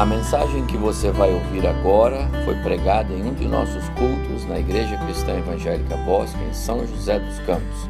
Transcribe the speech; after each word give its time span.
A 0.00 0.06
mensagem 0.06 0.66
que 0.66 0.78
você 0.78 1.10
vai 1.10 1.30
ouvir 1.30 1.66
agora 1.66 2.26
foi 2.46 2.54
pregada 2.62 3.12
em 3.12 3.22
um 3.22 3.34
de 3.34 3.46
nossos 3.46 3.86
cultos 3.90 4.46
na 4.46 4.58
Igreja 4.58 4.96
Cristã 4.96 5.36
Evangélica 5.36 5.94
Bosque, 5.98 6.42
em 6.42 6.54
São 6.54 6.86
José 6.86 7.20
dos 7.20 7.38
Campos. 7.40 7.86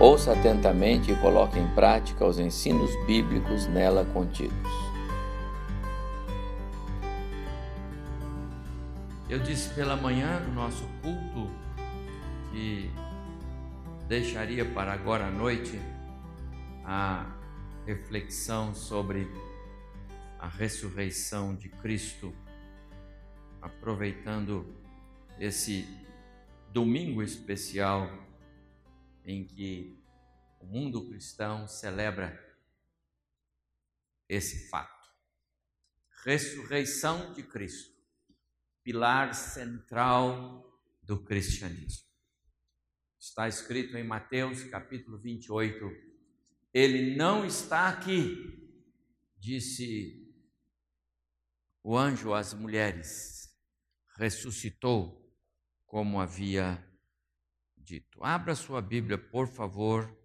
Ouça 0.00 0.32
atentamente 0.32 1.12
e 1.12 1.16
coloque 1.20 1.60
em 1.60 1.68
prática 1.68 2.26
os 2.26 2.40
ensinos 2.40 2.90
bíblicos 3.06 3.68
nela 3.68 4.04
contidos. 4.06 4.56
Eu 9.28 9.38
disse 9.38 9.72
pela 9.72 9.94
manhã 9.94 10.40
no 10.40 10.54
nosso 10.54 10.84
culto 11.00 11.48
que 12.50 12.90
deixaria 14.08 14.64
para 14.64 14.92
agora 14.92 15.28
à 15.28 15.30
noite 15.30 15.80
a 16.84 17.24
reflexão 17.86 18.74
sobre 18.74 19.30
a 20.42 20.48
ressurreição 20.48 21.54
de 21.54 21.68
Cristo, 21.68 22.34
aproveitando 23.60 24.76
esse 25.38 25.86
domingo 26.72 27.22
especial 27.22 28.10
em 29.24 29.46
que 29.46 29.96
o 30.58 30.66
mundo 30.66 31.08
cristão 31.08 31.68
celebra 31.68 32.36
esse 34.28 34.68
fato. 34.68 35.08
Ressurreição 36.24 37.32
de 37.34 37.44
Cristo, 37.44 37.96
pilar 38.82 39.36
central 39.36 40.76
do 41.04 41.22
cristianismo. 41.22 42.08
Está 43.16 43.46
escrito 43.46 43.96
em 43.96 44.02
Mateus 44.02 44.64
capítulo 44.64 45.18
28, 45.18 45.88
ele 46.74 47.14
não 47.14 47.46
está 47.46 47.88
aqui, 47.88 48.58
disse 49.38 50.20
o 51.82 51.96
anjo 51.96 52.32
às 52.32 52.54
mulheres 52.54 53.52
ressuscitou 54.16 55.20
como 55.86 56.20
havia 56.20 56.82
dito. 57.76 58.22
Abra 58.22 58.54
sua 58.54 58.80
Bíblia, 58.80 59.18
por 59.18 59.48
favor, 59.48 60.16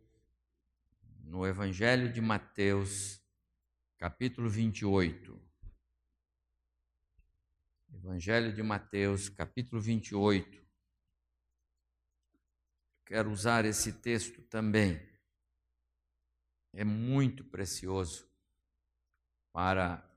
no 1.23 1.45
Evangelho 1.45 2.11
de 2.11 2.22
Mateus, 2.22 3.22
capítulo 3.97 4.50
28. 4.50 5.41
Evangelho 7.91 8.53
de 8.53 8.61
Mateus, 8.61 9.28
capítulo 9.28 9.81
28. 9.81 10.66
Quero 13.05 13.31
usar 13.31 13.66
esse 13.66 13.94
texto 13.94 14.41
também. 14.44 15.02
É 16.73 16.83
muito 16.83 17.44
precioso 17.44 18.30
para 19.52 20.08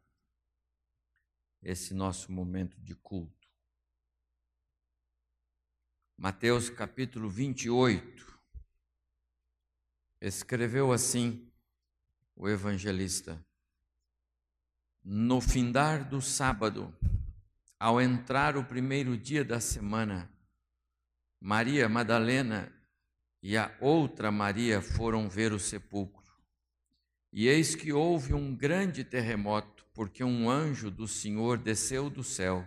esse 1.63 1.95
nosso 1.95 2.33
momento 2.33 2.81
de 2.81 2.95
culto. 2.95 3.49
Mateus 6.17 6.69
capítulo 6.69 7.31
28, 7.31 8.39
escreveu 10.21 10.93
assim 10.93 11.51
o 12.37 12.49
evangelista: 12.49 13.43
No 15.03 15.41
findar 15.41 16.09
do 16.09 16.21
sábado, 16.21 16.95
ao 17.79 18.01
entrar 18.01 18.57
o 18.57 18.65
primeiro 18.65 19.17
dia 19.17 19.43
da 19.45 19.61
semana, 19.61 20.31
Maria 21.41 21.89
Madalena 21.89 22.71
e 23.43 23.57
a 23.57 23.75
outra 23.81 24.31
Maria 24.31 24.83
foram 24.83 25.29
ver 25.29 25.53
o 25.53 25.59
sepulcro. 25.59 26.21
E 27.33 27.49
eis 27.49 27.75
que 27.75 27.93
houve 27.93 28.35
um 28.35 28.55
grande 28.55 29.05
terremoto 29.05 29.80
porque 29.93 30.23
um 30.23 30.49
anjo 30.49 30.91
do 30.91 31.07
Senhor 31.07 31.59
desceu 31.59 32.09
do 32.09 32.23
céu, 32.23 32.67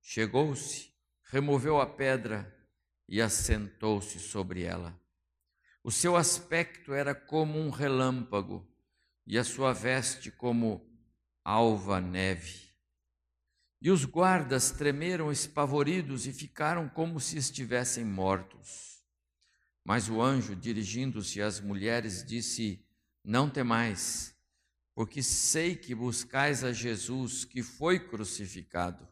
chegou-se, 0.00 0.92
removeu 1.24 1.80
a 1.80 1.86
pedra 1.86 2.56
e 3.08 3.20
assentou-se 3.20 4.18
sobre 4.18 4.62
ela. 4.62 4.98
O 5.82 5.90
seu 5.90 6.16
aspecto 6.16 6.92
era 6.92 7.14
como 7.14 7.58
um 7.58 7.70
relâmpago 7.70 8.66
e 9.26 9.38
a 9.38 9.44
sua 9.44 9.72
veste 9.72 10.30
como 10.30 10.86
alva 11.44 12.00
neve. 12.00 12.68
E 13.80 13.90
os 13.90 14.04
guardas 14.04 14.70
tremeram 14.70 15.32
espavoridos 15.32 16.26
e 16.26 16.32
ficaram 16.32 16.88
como 16.88 17.18
se 17.18 17.38
estivessem 17.38 18.04
mortos. 18.04 19.02
Mas 19.82 20.10
o 20.10 20.20
anjo, 20.20 20.54
dirigindo-se 20.54 21.40
às 21.40 21.60
mulheres, 21.60 22.22
disse: 22.22 22.84
Não 23.24 23.48
temais 23.48 24.29
porque 25.00 25.22
sei 25.22 25.74
que 25.74 25.94
buscais 25.94 26.62
a 26.62 26.74
Jesus 26.74 27.42
que 27.46 27.62
foi 27.62 27.98
crucificado. 27.98 29.08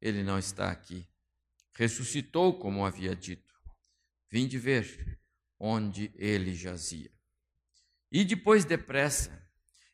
Ele 0.00 0.24
não 0.24 0.36
está 0.36 0.72
aqui. 0.72 1.08
Ressuscitou, 1.72 2.58
como 2.58 2.84
havia 2.84 3.14
dito. 3.14 3.54
Vinde 4.28 4.58
ver 4.58 5.20
onde 5.56 6.10
ele 6.16 6.52
jazia. 6.52 7.12
E 8.10 8.24
depois 8.24 8.64
depressa, 8.64 9.48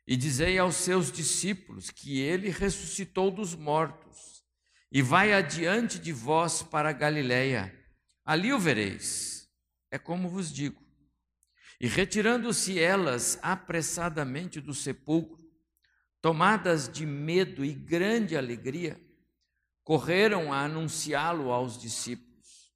e 0.07 0.17
dizei 0.17 0.57
aos 0.57 0.77
seus 0.77 1.13
discípulos 1.13 1.91
que 1.91 2.21
ele 2.21 2.49
ressuscitou 2.49 3.31
dos 3.31 3.55
mortos, 3.55 4.43
e 4.91 5.03
vai 5.03 5.35
adiante 5.35 5.99
de 5.99 6.15
vós 6.15 6.63
para 6.63 6.93
Galiléia. 6.93 7.79
Ali 8.25 8.55
o 8.55 8.59
vereis. 8.59 9.51
É 9.91 9.99
como 9.99 10.31
vos 10.31 10.51
digo. 10.51 10.83
E 11.81 11.87
retirando-se 11.87 12.79
elas 12.79 13.39
apressadamente 13.43 14.61
do 14.61 14.73
sepulcro, 14.73 15.43
tomadas 16.21 16.89
de 16.89 17.05
medo 17.05 17.65
e 17.65 17.73
grande 17.73 18.37
alegria, 18.37 19.01
correram 19.83 20.53
a 20.53 20.65
anunciá-lo 20.65 21.51
aos 21.51 21.79
discípulos. 21.79 22.73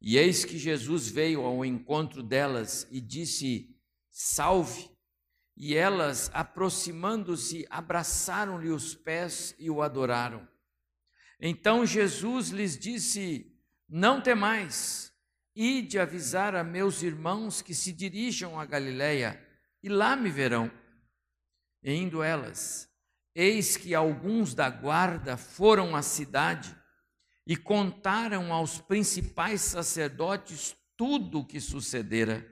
E 0.00 0.18
eis 0.18 0.44
que 0.44 0.58
Jesus 0.58 1.08
veio 1.08 1.42
ao 1.42 1.64
encontro 1.64 2.22
delas 2.22 2.86
e 2.90 3.00
disse: 3.00 3.74
Salve! 4.10 4.90
E 5.56 5.74
elas, 5.74 6.30
aproximando-se, 6.34 7.66
abraçaram-lhe 7.70 8.70
os 8.70 8.94
pés 8.94 9.54
e 9.58 9.70
o 9.70 9.82
adoraram. 9.82 10.46
Então 11.40 11.86
Jesus 11.86 12.48
lhes 12.50 12.78
disse: 12.78 13.50
Não 13.88 14.20
temais. 14.20 15.13
Ide 15.56 16.00
avisar 16.00 16.56
a 16.56 16.64
meus 16.64 17.02
irmãos 17.02 17.62
que 17.62 17.74
se 17.74 17.92
dirijam 17.92 18.58
a 18.58 18.64
Galiléia, 18.64 19.40
e 19.82 19.88
lá 19.88 20.16
me 20.16 20.28
verão. 20.28 20.70
E 21.82 21.92
indo 21.94 22.22
elas, 22.22 22.88
eis 23.34 23.76
que 23.76 23.94
alguns 23.94 24.54
da 24.54 24.68
guarda 24.68 25.36
foram 25.36 25.94
à 25.94 26.02
cidade 26.02 26.74
e 27.46 27.56
contaram 27.56 28.52
aos 28.52 28.80
principais 28.80 29.60
sacerdotes 29.60 30.74
tudo 30.96 31.40
o 31.40 31.46
que 31.46 31.60
sucedera. 31.60 32.50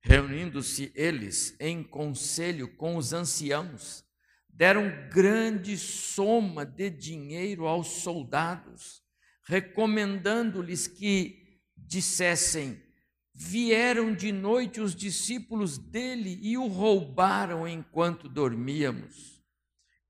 Reunindo-se 0.00 0.92
eles 0.94 1.56
em 1.60 1.82
conselho 1.82 2.68
com 2.76 2.96
os 2.96 3.12
anciãos, 3.12 4.04
deram 4.48 5.10
grande 5.10 5.76
soma 5.76 6.64
de 6.64 6.88
dinheiro 6.88 7.66
aos 7.66 7.88
soldados, 8.02 9.02
recomendando-lhes 9.44 10.86
que 10.86 11.47
dissessem: 11.88 12.80
Vieram 13.32 14.14
de 14.14 14.30
noite 14.30 14.80
os 14.80 14.94
discípulos 14.94 15.78
dele 15.78 16.38
e 16.42 16.58
o 16.58 16.66
roubaram 16.66 17.66
enquanto 17.66 18.28
dormíamos. 18.28 19.42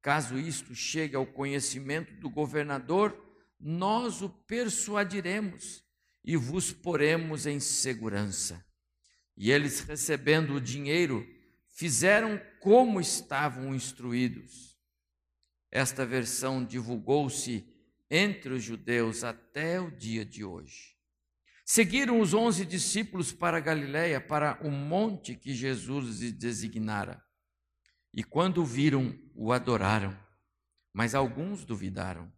Caso 0.02 0.38
isto 0.38 0.74
chegue 0.74 1.14
ao 1.14 1.26
conhecimento 1.26 2.14
do 2.14 2.28
governador, 2.28 3.16
nós 3.60 4.22
o 4.22 4.28
persuadiremos 4.28 5.84
e 6.24 6.36
vos 6.36 6.72
poremos 6.72 7.46
em 7.46 7.60
segurança. 7.60 8.64
E 9.36 9.50
eles, 9.50 9.80
recebendo 9.80 10.54
o 10.54 10.60
dinheiro, 10.60 11.26
fizeram 11.68 12.40
como 12.60 13.00
estavam 13.00 13.74
instruídos. 13.74 14.76
Esta 15.70 16.04
versão 16.04 16.64
divulgou-se 16.64 17.64
entre 18.10 18.54
os 18.54 18.64
judeus 18.64 19.22
até 19.22 19.80
o 19.80 19.90
dia 19.90 20.24
de 20.24 20.44
hoje. 20.44 20.97
Seguiram 21.70 22.18
os 22.18 22.32
onze 22.32 22.64
discípulos 22.64 23.30
para 23.30 23.60
Galiléia, 23.60 24.18
para 24.18 24.58
o 24.66 24.70
monte 24.70 25.34
que 25.34 25.52
Jesus 25.54 26.18
lhes 26.18 26.32
designara. 26.32 27.22
E 28.14 28.24
quando 28.24 28.64
viram, 28.64 29.14
o 29.34 29.52
adoraram, 29.52 30.18
mas 30.94 31.14
alguns 31.14 31.66
duvidaram. 31.66 32.32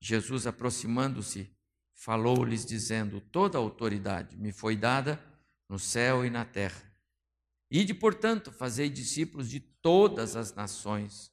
Jesus, 0.00 0.46
aproximando-se, 0.46 1.54
falou-lhes, 1.92 2.64
dizendo: 2.64 3.20
Toda 3.20 3.58
a 3.58 3.60
autoridade 3.60 4.34
me 4.38 4.50
foi 4.50 4.74
dada 4.74 5.22
no 5.68 5.78
céu 5.78 6.24
e 6.24 6.30
na 6.30 6.46
terra. 6.46 6.90
Ide, 7.70 7.92
portanto, 7.92 8.50
fazei 8.50 8.88
discípulos 8.88 9.50
de 9.50 9.60
todas 9.60 10.36
as 10.36 10.54
nações, 10.54 11.30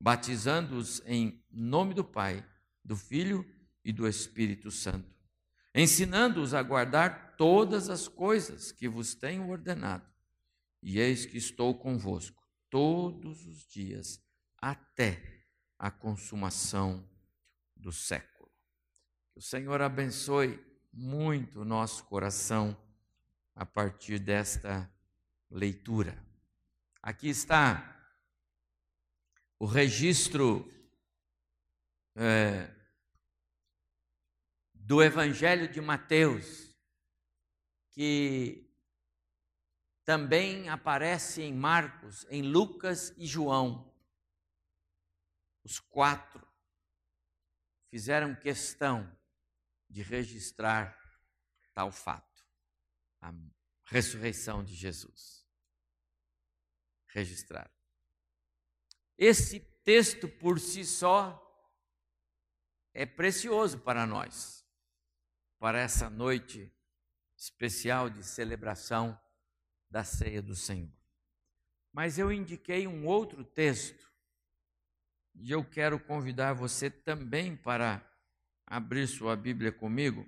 batizando-os 0.00 1.02
em 1.04 1.44
nome 1.50 1.92
do 1.92 2.02
Pai, 2.02 2.42
do 2.82 2.96
Filho 2.96 3.44
e 3.84 3.92
do 3.92 4.08
Espírito 4.08 4.70
Santo 4.70 5.15
ensinando-os 5.76 6.54
a 6.54 6.62
guardar 6.62 7.36
todas 7.36 7.90
as 7.90 8.08
coisas 8.08 8.72
que 8.72 8.88
vos 8.88 9.14
tenho 9.14 9.50
ordenado. 9.50 10.10
E 10.82 10.98
eis 10.98 11.26
que 11.26 11.36
estou 11.36 11.78
convosco 11.78 12.42
todos 12.70 13.46
os 13.46 13.66
dias, 13.68 14.24
até 14.56 15.44
a 15.78 15.90
consumação 15.90 17.06
do 17.76 17.92
século. 17.92 18.50
Que 19.32 19.38
o 19.38 19.42
Senhor 19.42 19.82
abençoe 19.82 20.58
muito 20.90 21.60
o 21.60 21.64
nosso 21.64 22.04
coração 22.04 22.74
a 23.54 23.66
partir 23.66 24.18
desta 24.18 24.90
leitura. 25.50 26.16
Aqui 27.02 27.28
está 27.28 27.92
o 29.58 29.66
registro 29.66 30.70
é, 32.14 32.75
do 34.86 35.02
Evangelho 35.02 35.66
de 35.66 35.80
Mateus, 35.80 36.72
que 37.90 38.72
também 40.04 40.68
aparece 40.68 41.42
em 41.42 41.52
Marcos, 41.52 42.24
em 42.30 42.40
Lucas 42.40 43.12
e 43.18 43.26
João. 43.26 43.92
Os 45.64 45.80
quatro 45.80 46.46
fizeram 47.90 48.36
questão 48.36 49.12
de 49.90 50.02
registrar 50.02 50.96
tal 51.74 51.90
fato, 51.90 52.46
a 53.20 53.34
ressurreição 53.86 54.62
de 54.62 54.72
Jesus. 54.72 55.44
Registrar. 57.08 57.68
Esse 59.18 59.58
texto 59.82 60.28
por 60.28 60.60
si 60.60 60.84
só 60.84 61.42
é 62.94 63.04
precioso 63.04 63.80
para 63.80 64.06
nós, 64.06 64.64
para 65.66 65.80
essa 65.80 66.08
noite 66.08 66.72
especial 67.36 68.08
de 68.08 68.22
celebração 68.22 69.20
da 69.90 70.04
ceia 70.04 70.40
do 70.40 70.54
Senhor. 70.54 70.96
Mas 71.92 72.20
eu 72.20 72.30
indiquei 72.30 72.86
um 72.86 73.04
outro 73.04 73.42
texto 73.42 74.08
e 75.34 75.50
eu 75.50 75.64
quero 75.64 75.98
convidar 75.98 76.52
você 76.52 76.88
também 76.88 77.56
para 77.56 78.00
abrir 78.64 79.08
sua 79.08 79.34
Bíblia 79.34 79.72
comigo 79.72 80.24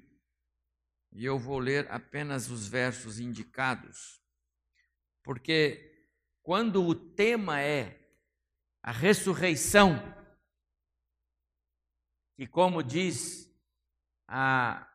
e 1.12 1.24
eu 1.24 1.38
vou 1.38 1.60
ler 1.60 1.88
apenas 1.88 2.50
os 2.50 2.66
versos 2.66 3.20
indicados, 3.20 4.20
porque 5.22 6.10
quando 6.42 6.84
o 6.84 6.96
tema 6.96 7.60
é 7.60 7.96
a 8.82 8.90
ressurreição, 8.90 10.02
que, 12.34 12.44
como 12.44 12.82
diz 12.82 13.48
a, 14.26 14.87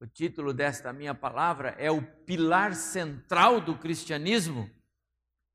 o 0.00 0.06
título 0.06 0.54
desta 0.54 0.92
minha 0.92 1.14
palavra, 1.14 1.74
é 1.78 1.90
o 1.90 2.00
pilar 2.02 2.74
central 2.74 3.60
do 3.60 3.76
cristianismo. 3.76 4.70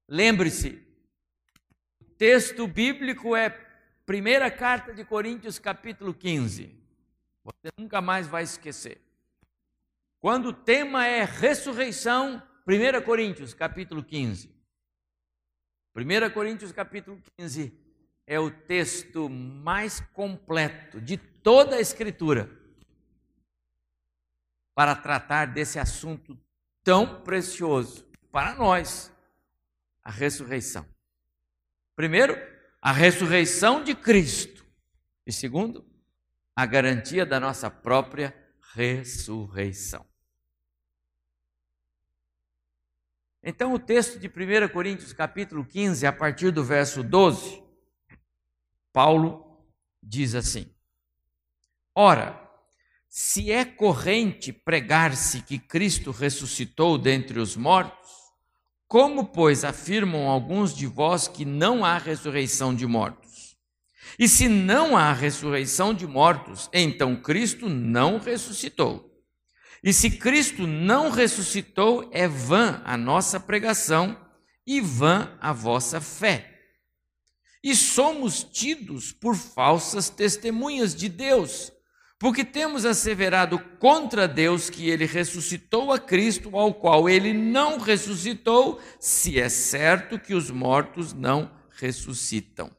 Lembre-se, 0.07 0.87
o 1.99 2.05
texto 2.17 2.67
bíblico 2.67 3.35
é 3.35 3.49
primeira 4.05 4.51
carta 4.51 4.93
de 4.93 5.03
Coríntios, 5.03 5.57
capítulo 5.57 6.13
15. 6.13 6.79
Você 7.43 7.69
nunca 7.75 7.99
mais 8.01 8.27
vai 8.27 8.43
esquecer. 8.43 9.01
Quando 10.19 10.49
o 10.49 10.53
tema 10.53 11.07
é 11.07 11.23
ressurreição, 11.23 12.41
1 12.67 13.01
Coríntios, 13.03 13.53
capítulo 13.55 14.03
15. 14.03 14.53
1 15.95 16.29
Coríntios, 16.31 16.71
capítulo 16.71 17.19
15 17.37 17.85
é 18.27 18.39
o 18.39 18.49
texto 18.49 19.29
mais 19.29 19.99
completo 19.99 20.99
de 20.99 21.15
toda 21.15 21.75
a 21.75 21.81
Escritura 21.81 22.64
para 24.75 24.93
tratar 24.93 25.45
desse 25.45 25.79
assunto 25.79 26.37
tão 26.83 27.23
precioso 27.23 28.05
para 28.31 28.53
nós, 28.53 29.11
a 30.03 30.11
ressurreição. 30.11 30.85
Primeiro, 31.95 32.35
a 32.81 32.91
ressurreição 32.91 33.83
de 33.83 33.95
Cristo. 33.95 34.65
E 35.25 35.31
segundo, 35.31 35.83
a 36.53 36.65
garantia 36.65 37.25
da 37.25 37.39
nossa 37.39 37.71
própria 37.71 38.35
ressurreição. 38.73 40.05
Então, 43.41 43.73
o 43.73 43.79
texto 43.79 44.19
de 44.19 44.27
1 44.27 44.67
Coríntios, 44.73 45.13
capítulo 45.13 45.63
15, 45.63 46.05
a 46.05 46.11
partir 46.11 46.51
do 46.51 46.63
verso 46.63 47.01
12, 47.01 47.63
Paulo 48.91 49.65
diz 50.01 50.35
assim: 50.35 50.69
Ora, 51.93 52.44
se 53.17 53.49
é 53.49 53.63
corrente 53.63 54.51
pregar-se 54.51 55.41
que 55.41 55.57
Cristo 55.57 56.11
ressuscitou 56.11 56.97
dentre 56.97 57.39
os 57.39 57.55
mortos, 57.55 58.09
como, 58.89 59.27
pois, 59.27 59.63
afirmam 59.63 60.27
alguns 60.27 60.75
de 60.75 60.85
vós 60.85 61.25
que 61.25 61.45
não 61.45 61.85
há 61.85 61.97
ressurreição 61.97 62.75
de 62.75 62.85
mortos? 62.85 63.55
E 64.19 64.27
se 64.27 64.49
não 64.49 64.97
há 64.97 65.13
ressurreição 65.13 65.93
de 65.93 66.05
mortos, 66.05 66.69
então 66.73 67.15
Cristo 67.15 67.69
não 67.69 68.19
ressuscitou. 68.19 69.09
E 69.81 69.93
se 69.93 70.09
Cristo 70.09 70.67
não 70.67 71.09
ressuscitou, 71.09 72.09
é 72.11 72.27
vã 72.27 72.81
a 72.83 72.97
nossa 72.97 73.39
pregação 73.39 74.19
e 74.67 74.81
vã 74.81 75.37
a 75.39 75.53
vossa 75.53 76.01
fé 76.01 76.51
e 77.65 77.75
somos 77.75 78.43
tidos 78.43 79.11
por 79.11 79.35
falsas 79.35 80.07
testemunhas 80.07 80.93
de 80.93 81.09
Deus, 81.09 81.71
porque 82.25 82.43
temos 82.43 82.85
asseverado 82.85 83.59
contra 83.77 84.27
Deus 84.27 84.67
que 84.67 84.89
ele 84.89 85.05
ressuscitou 85.05 85.93
a 85.93 85.99
Cristo, 85.99 86.57
ao 86.57 86.73
qual 86.73 87.07
ele 87.07 87.31
não 87.31 87.77
ressuscitou, 87.77 88.81
se 88.99 89.39
é 89.39 89.47
certo 89.47 90.17
que 90.17 90.33
os 90.33 90.49
mortos 90.49 91.13
não 91.13 91.55
ressuscitam. 91.69 92.75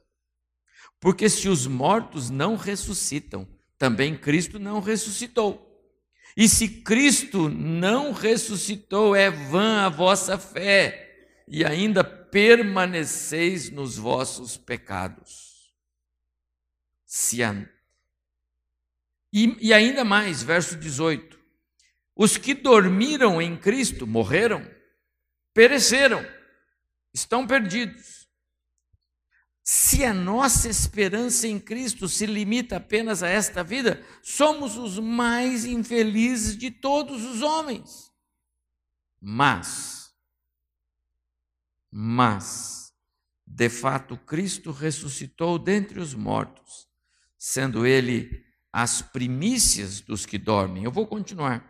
Porque 0.98 1.28
se 1.28 1.48
os 1.48 1.64
mortos 1.64 2.28
não 2.28 2.56
ressuscitam, 2.56 3.46
também 3.78 4.18
Cristo 4.18 4.58
não 4.58 4.80
ressuscitou. 4.80 5.64
E 6.36 6.48
se 6.48 6.66
Cristo 6.82 7.48
não 7.48 8.10
ressuscitou, 8.10 9.14
é 9.14 9.30
vã 9.30 9.82
a 9.82 9.88
vossa 9.88 10.36
fé, 10.36 11.44
e 11.46 11.64
ainda 11.64 12.02
permaneceis 12.02 13.70
nos 13.70 13.96
vossos 13.96 14.56
pecados. 14.56 15.72
Se 17.06 17.42
an... 17.42 17.75
e, 19.36 19.68
e 19.68 19.74
ainda 19.74 20.02
mais, 20.02 20.42
verso 20.42 20.78
18: 20.78 21.38
os 22.16 22.38
que 22.38 22.54
dormiram 22.54 23.42
em 23.42 23.54
Cristo 23.54 24.06
morreram, 24.06 24.66
pereceram, 25.52 26.26
estão 27.12 27.46
perdidos. 27.46 28.26
Se 29.62 30.02
a 30.04 30.14
nossa 30.14 30.70
esperança 30.70 31.46
em 31.46 31.60
Cristo 31.60 32.08
se 32.08 32.24
limita 32.24 32.76
apenas 32.78 33.22
a 33.22 33.28
esta 33.28 33.62
vida, 33.62 34.02
somos 34.22 34.78
os 34.78 34.98
mais 34.98 35.66
infelizes 35.66 36.56
de 36.56 36.70
todos 36.70 37.22
os 37.22 37.42
homens. 37.42 38.10
Mas, 39.20 40.14
mas, 41.90 42.94
de 43.46 43.68
fato, 43.68 44.16
Cristo 44.16 44.70
ressuscitou 44.70 45.58
dentre 45.58 46.00
os 46.00 46.14
mortos, 46.14 46.88
sendo 47.36 47.84
ele 47.84 48.45
as 48.78 49.00
primícias 49.00 50.02
dos 50.02 50.26
que 50.26 50.36
dormem. 50.36 50.84
Eu 50.84 50.90
vou 50.90 51.06
continuar. 51.06 51.64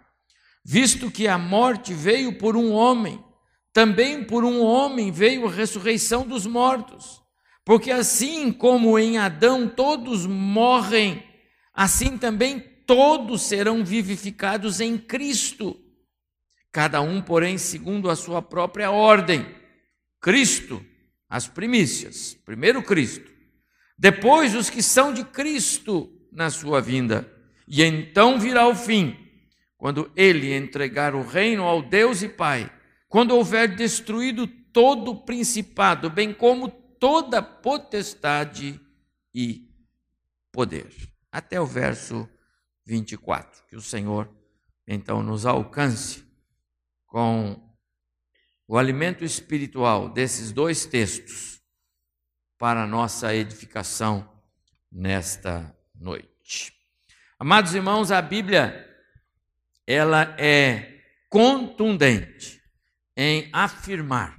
Visto 0.64 1.08
que 1.08 1.28
a 1.28 1.38
morte 1.38 1.94
veio 1.94 2.36
por 2.36 2.56
um 2.56 2.72
homem, 2.72 3.24
também 3.72 4.24
por 4.24 4.42
um 4.42 4.60
homem 4.60 5.12
veio 5.12 5.46
a 5.46 5.50
ressurreição 5.50 6.26
dos 6.26 6.46
mortos. 6.46 7.22
Porque 7.64 7.92
assim 7.92 8.50
como 8.50 8.98
em 8.98 9.18
Adão 9.18 9.68
todos 9.68 10.26
morrem, 10.26 11.22
assim 11.72 12.18
também 12.18 12.58
todos 12.58 13.42
serão 13.42 13.84
vivificados 13.84 14.80
em 14.80 14.98
Cristo. 14.98 15.80
Cada 16.72 17.00
um, 17.00 17.22
porém, 17.22 17.56
segundo 17.56 18.10
a 18.10 18.16
sua 18.16 18.42
própria 18.42 18.90
ordem. 18.90 19.46
Cristo, 20.20 20.84
as 21.28 21.46
primícias, 21.46 22.36
primeiro 22.44 22.82
Cristo, 22.82 23.30
depois 23.96 24.56
os 24.56 24.68
que 24.68 24.82
são 24.82 25.14
de 25.14 25.22
Cristo 25.22 26.15
na 26.36 26.50
sua 26.50 26.82
vinda, 26.82 27.32
e 27.66 27.82
então 27.82 28.38
virá 28.38 28.68
o 28.68 28.74
fim, 28.74 29.16
quando 29.78 30.12
ele 30.14 30.54
entregar 30.54 31.14
o 31.14 31.26
reino 31.26 31.64
ao 31.64 31.82
Deus 31.82 32.22
e 32.22 32.28
Pai, 32.28 32.70
quando 33.08 33.34
houver 33.34 33.74
destruído 33.74 34.46
todo 34.46 35.12
o 35.12 35.24
principado, 35.24 36.10
bem 36.10 36.34
como 36.34 36.68
toda 36.68 37.42
potestade 37.42 38.78
e 39.34 39.68
poder. 40.52 40.94
Até 41.32 41.60
o 41.60 41.66
verso 41.66 42.28
24. 42.86 43.64
Que 43.68 43.76
o 43.76 43.80
Senhor 43.80 44.30
então 44.86 45.22
nos 45.22 45.44
alcance 45.44 46.24
com 47.06 47.60
o 48.68 48.76
alimento 48.78 49.24
espiritual 49.24 50.08
desses 50.08 50.52
dois 50.52 50.86
textos 50.86 51.60
para 52.58 52.86
nossa 52.86 53.34
edificação 53.34 54.28
nesta 54.90 55.75
noite. 55.98 56.72
Amados 57.38 57.74
irmãos, 57.74 58.10
a 58.10 58.22
Bíblia 58.22 58.84
ela 59.86 60.34
é 60.38 61.02
contundente 61.28 62.62
em 63.16 63.48
afirmar 63.52 64.36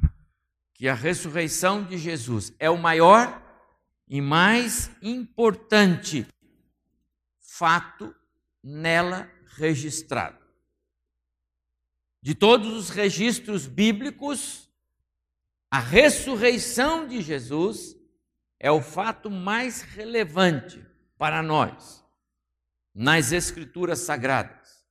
que 0.74 0.88
a 0.88 0.94
ressurreição 0.94 1.84
de 1.84 1.98
Jesus 1.98 2.54
é 2.60 2.70
o 2.70 2.78
maior 2.78 3.42
e 4.08 4.22
mais 4.22 4.92
importante 5.02 6.28
fato 7.40 8.16
nela 8.64 9.32
registrado. 9.56 10.38
De 12.22 12.36
todos 12.36 12.74
os 12.74 12.90
registros 12.90 13.68
bíblicos, 13.68 14.70
a 15.72 15.80
ressurreição 15.80 17.08
de 17.08 17.22
Jesus 17.22 17.96
é 18.60 18.72
o 18.72 18.82
fato 18.82 19.30
mais 19.30 19.82
relevante 19.82 20.87
para 21.18 21.42
nós 21.42 22.06
nas 22.94 23.32
Escrituras 23.32 24.00
Sagradas. 24.00 24.86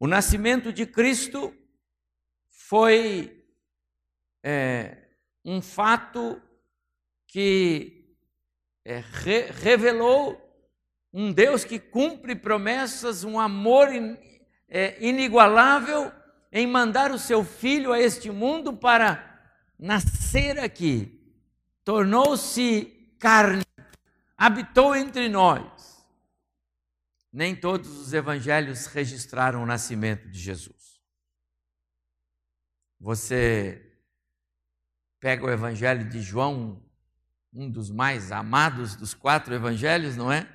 O 0.00 0.06
nascimento 0.06 0.72
de 0.72 0.84
Cristo 0.86 1.54
foi 2.48 3.44
é, 4.42 5.08
um 5.44 5.60
fato 5.60 6.40
que 7.26 8.16
é, 8.84 8.98
re, 8.98 9.42
revelou 9.50 10.44
um 11.12 11.32
Deus 11.32 11.64
que 11.64 11.78
cumpre 11.78 12.34
promessas, 12.34 13.24
um 13.24 13.38
amor 13.38 13.92
in, 13.94 14.16
é, 14.68 14.96
inigualável 15.04 16.12
em 16.52 16.66
mandar 16.66 17.10
o 17.10 17.18
seu 17.18 17.44
filho 17.44 17.92
a 17.92 18.00
este 18.00 18.30
mundo 18.30 18.76
para 18.76 19.40
nascer 19.78 20.58
aqui. 20.58 21.14
Tornou-se 21.84 23.14
carne, 23.18 23.62
habitou 24.38 24.94
entre 24.94 25.28
nós. 25.28 26.06
Nem 27.32 27.54
todos 27.54 27.90
os 27.98 28.12
evangelhos 28.14 28.86
registraram 28.86 29.62
o 29.62 29.66
nascimento 29.66 30.30
de 30.30 30.38
Jesus. 30.38 31.02
Você 32.98 33.84
pega 35.20 35.44
o 35.44 35.50
evangelho 35.50 36.08
de 36.08 36.22
João, 36.22 36.82
um 37.52 37.70
dos 37.70 37.90
mais 37.90 38.32
amados 38.32 38.96
dos 38.96 39.12
quatro 39.12 39.52
evangelhos, 39.52 40.16
não 40.16 40.32
é? 40.32 40.48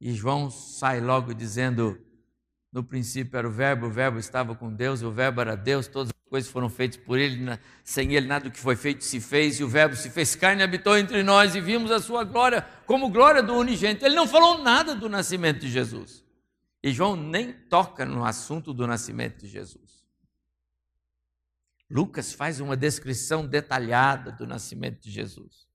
E 0.00 0.12
João 0.14 0.50
sai 0.50 1.00
logo 1.00 1.32
dizendo: 1.32 2.04
no 2.72 2.84
princípio 2.84 3.36
era 3.38 3.48
o 3.48 3.50
Verbo, 3.50 3.86
o 3.86 3.90
Verbo 3.90 4.18
estava 4.18 4.54
com 4.54 4.72
Deus, 4.72 5.02
o 5.02 5.10
Verbo 5.10 5.40
era 5.40 5.56
Deus, 5.56 5.86
todas 5.86 6.10
as 6.10 6.28
coisas 6.28 6.50
foram 6.50 6.68
feitas 6.68 6.98
por 6.98 7.18
Ele, 7.18 7.58
sem 7.82 8.14
Ele 8.14 8.26
nada 8.26 8.44
do 8.44 8.50
que 8.50 8.60
foi 8.60 8.76
feito 8.76 9.02
se 9.04 9.20
fez, 9.20 9.58
e 9.58 9.64
o 9.64 9.68
Verbo 9.68 9.96
se 9.96 10.10
fez 10.10 10.34
carne 10.34 10.62
habitou 10.62 10.96
entre 10.96 11.22
nós, 11.22 11.54
e 11.54 11.60
vimos 11.60 11.90
a 11.90 11.98
Sua 11.98 12.24
glória 12.24 12.62
como 12.86 13.10
glória 13.10 13.42
do 13.42 13.54
unigênito. 13.54 14.04
Ele 14.04 14.14
não 14.14 14.26
falou 14.26 14.62
nada 14.62 14.94
do 14.94 15.08
nascimento 15.08 15.60
de 15.60 15.70
Jesus. 15.70 16.24
E 16.82 16.92
João 16.92 17.16
nem 17.16 17.52
toca 17.52 18.04
no 18.04 18.24
assunto 18.24 18.72
do 18.72 18.86
nascimento 18.86 19.38
de 19.38 19.48
Jesus. 19.48 20.04
Lucas 21.90 22.32
faz 22.32 22.60
uma 22.60 22.76
descrição 22.76 23.46
detalhada 23.46 24.30
do 24.30 24.46
nascimento 24.46 25.00
de 25.00 25.10
Jesus. 25.10 25.66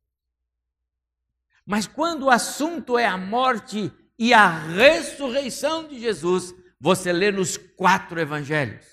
Mas 1.65 1.87
quando 1.87 2.23
o 2.23 2.29
assunto 2.29 2.97
é 2.97 3.05
a 3.05 3.17
morte 3.17 3.91
e 4.17 4.33
a 4.33 4.47
ressurreição 4.47 5.87
de 5.87 5.99
Jesus, 5.99 6.53
você 6.83 7.13
lê 7.13 7.31
nos 7.31 7.55
quatro 7.55 8.19
evangelhos. 8.19 8.85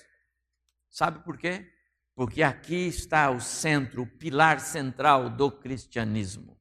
Sabe 0.89 1.25
por 1.25 1.37
quê? 1.37 1.69
Porque 2.15 2.41
aqui 2.41 2.87
está 2.87 3.29
o 3.29 3.41
centro, 3.41 4.03
o 4.03 4.07
pilar 4.07 4.61
central 4.61 5.29
do 5.29 5.51
cristianismo. 5.51 6.57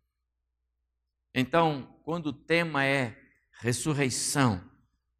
Então, 1.33 1.97
quando 2.03 2.27
o 2.27 2.33
tema 2.33 2.85
é 2.85 3.17
ressurreição, 3.61 4.61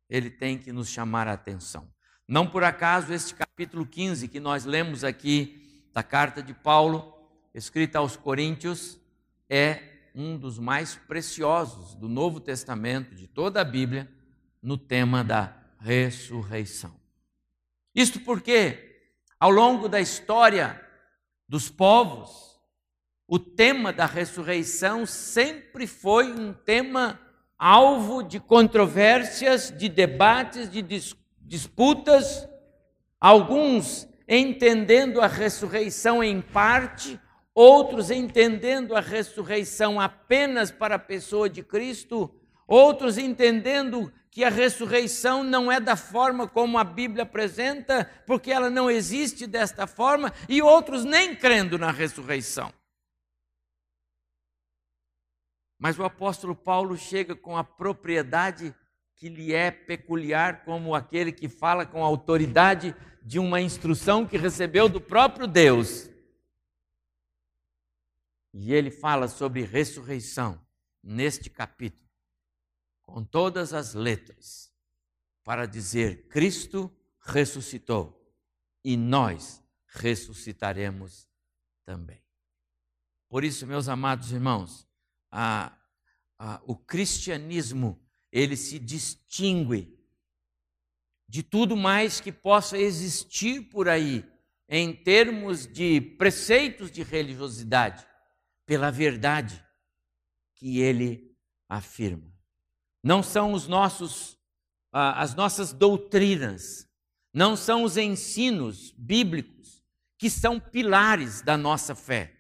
ele 0.09 0.29
tem 0.29 0.59
que 0.59 0.73
nos 0.73 0.89
chamar 0.89 1.29
a 1.29 1.35
atenção. 1.35 1.89
Não 2.27 2.45
por 2.45 2.65
acaso 2.65 3.13
este 3.13 3.33
capítulo 3.33 3.87
15 3.87 4.27
que 4.27 4.41
nós 4.41 4.65
lemos 4.65 5.05
aqui 5.05 5.89
da 5.93 6.03
carta 6.03 6.43
de 6.43 6.53
Paulo, 6.53 7.15
escrita 7.55 8.01
aos 8.01 8.17
Coríntios, 8.17 9.01
é 9.49 10.09
um 10.13 10.37
dos 10.37 10.59
mais 10.59 10.97
preciosos 10.97 11.95
do 11.95 12.09
Novo 12.09 12.41
Testamento, 12.41 13.15
de 13.15 13.29
toda 13.29 13.61
a 13.61 13.65
Bíblia, 13.65 14.11
no 14.61 14.77
tema 14.77 15.23
da 15.23 15.60
ressurreição. 15.81 16.95
Isto 17.95 18.21
porque, 18.21 19.09
ao 19.39 19.51
longo 19.51 19.89
da 19.89 20.01
história 20.01 20.81
dos 21.49 21.69
povos, 21.69 22.61
o 23.27 23.39
tema 23.39 23.93
da 23.93 24.07
ressurreição 24.07 25.07
sempre 25.07 25.87
foi 25.87 26.33
um 26.33 26.53
tema 26.53 27.21
alvo 27.59 28.23
de 28.23 28.39
controvérsias, 28.39 29.73
de 29.77 29.89
debates, 29.89 30.71
de 30.71 30.83
dis 30.83 31.17
disputas, 31.41 32.49
alguns 33.21 34.09
entendendo 34.29 35.21
a 35.21 35.27
ressurreição 35.27 36.23
em 36.23 36.41
parte, 36.41 37.19
outros 37.53 38.09
entendendo 38.09 38.95
a 38.95 39.01
ressurreição 39.01 40.01
apenas 40.01 40.71
para 40.71 40.95
a 40.95 40.99
pessoa 41.01 41.51
de 41.51 41.65
Cristo, 41.65 42.33
outros 42.69 43.19
entendendo 43.19 44.13
que 44.31 44.45
a 44.45 44.49
ressurreição 44.49 45.43
não 45.43 45.71
é 45.71 45.81
da 45.81 45.97
forma 45.97 46.47
como 46.47 46.79
a 46.79 46.85
Bíblia 46.85 47.25
apresenta, 47.25 48.05
porque 48.27 48.53
ela 48.53 48.71
não 48.71 48.91
existe 48.91 49.47
desta 49.47 49.87
forma, 49.87 50.33
e 50.49 50.63
outros 50.63 51.05
nem 51.05 51.35
crendo 51.35 51.77
na 51.79 51.91
ressurreição. 51.91 52.73
Mas 55.79 55.99
o 55.99 56.05
apóstolo 56.05 56.55
Paulo 56.55 56.97
chega 56.97 57.35
com 57.35 57.57
a 57.57 57.65
propriedade 57.65 58.75
que 59.17 59.29
lhe 59.29 59.53
é 59.53 59.71
peculiar, 59.71 60.65
como 60.65 60.95
aquele 60.95 61.33
que 61.33 61.49
fala 61.49 61.85
com 61.85 62.05
autoridade 62.05 62.95
de 63.23 63.39
uma 63.39 63.61
instrução 63.61 64.27
que 64.27 64.37
recebeu 64.37 64.89
do 64.89 65.01
próprio 65.01 65.47
Deus. 65.47 66.09
E 68.53 68.73
ele 68.73 68.91
fala 68.91 69.29
sobre 69.29 69.63
ressurreição 69.63 70.61
neste 71.03 71.49
capítulo, 71.49 72.10
com 73.11 73.25
todas 73.25 73.75
as 73.75 73.95
letras, 73.95 74.73
para 75.45 75.67
dizer: 75.67 76.29
Cristo 76.29 76.91
ressuscitou 77.21 78.17
e 78.85 78.97
nós 78.97 79.63
ressuscitaremos 79.87 81.29
também. 81.85 82.23
Por 83.29 83.45
isso, 83.45 83.67
meus 83.67 83.89
amados 83.89 84.33
irmãos, 84.33 84.89
a, 85.31 85.77
a, 86.39 86.61
o 86.65 86.77
cristianismo 86.77 88.01
ele 88.33 88.57
se 88.57 88.79
distingue 88.79 89.99
de 91.29 91.43
tudo 91.43 91.77
mais 91.77 92.21
que 92.21 92.33
possa 92.33 92.79
existir 92.79 93.69
por 93.71 93.89
aí 93.89 94.25
em 94.69 94.93
termos 94.93 95.67
de 95.67 96.01
preceitos 96.01 96.91
de 96.91 97.03
religiosidade 97.03 98.07
pela 98.67 98.91
verdade 98.91 99.65
que 100.55 100.81
ele 100.81 101.37
afirma. 101.69 102.40
Não 103.03 103.23
são 103.23 103.53
os 103.53 103.67
nossos 103.67 104.39
as 104.93 105.35
nossas 105.35 105.73
doutrinas, 105.73 106.89
não 107.33 107.57
são 107.57 107.85
os 107.85 107.97
ensinos 107.97 108.93
bíblicos 108.93 109.85
que 110.19 110.29
são 110.29 110.59
pilares 110.59 111.43
da 111.43 111.57
nossa 111.57 111.95
fé. 111.95 112.37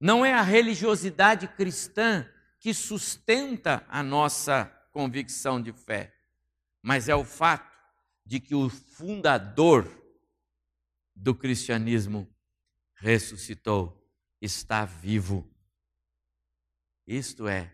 Não 0.00 0.24
é 0.24 0.32
a 0.32 0.42
religiosidade 0.42 1.46
cristã 1.48 2.28
que 2.58 2.72
sustenta 2.72 3.84
a 3.88 4.02
nossa 4.02 4.64
convicção 4.90 5.60
de 5.60 5.72
fé, 5.72 6.14
mas 6.82 7.08
é 7.08 7.14
o 7.14 7.24
fato 7.24 7.70
de 8.24 8.40
que 8.40 8.54
o 8.54 8.68
fundador 8.70 9.86
do 11.14 11.34
cristianismo 11.34 12.28
ressuscitou 12.94 14.02
está 14.40 14.84
vivo. 14.84 15.48
Isto 17.06 17.46
é 17.46 17.70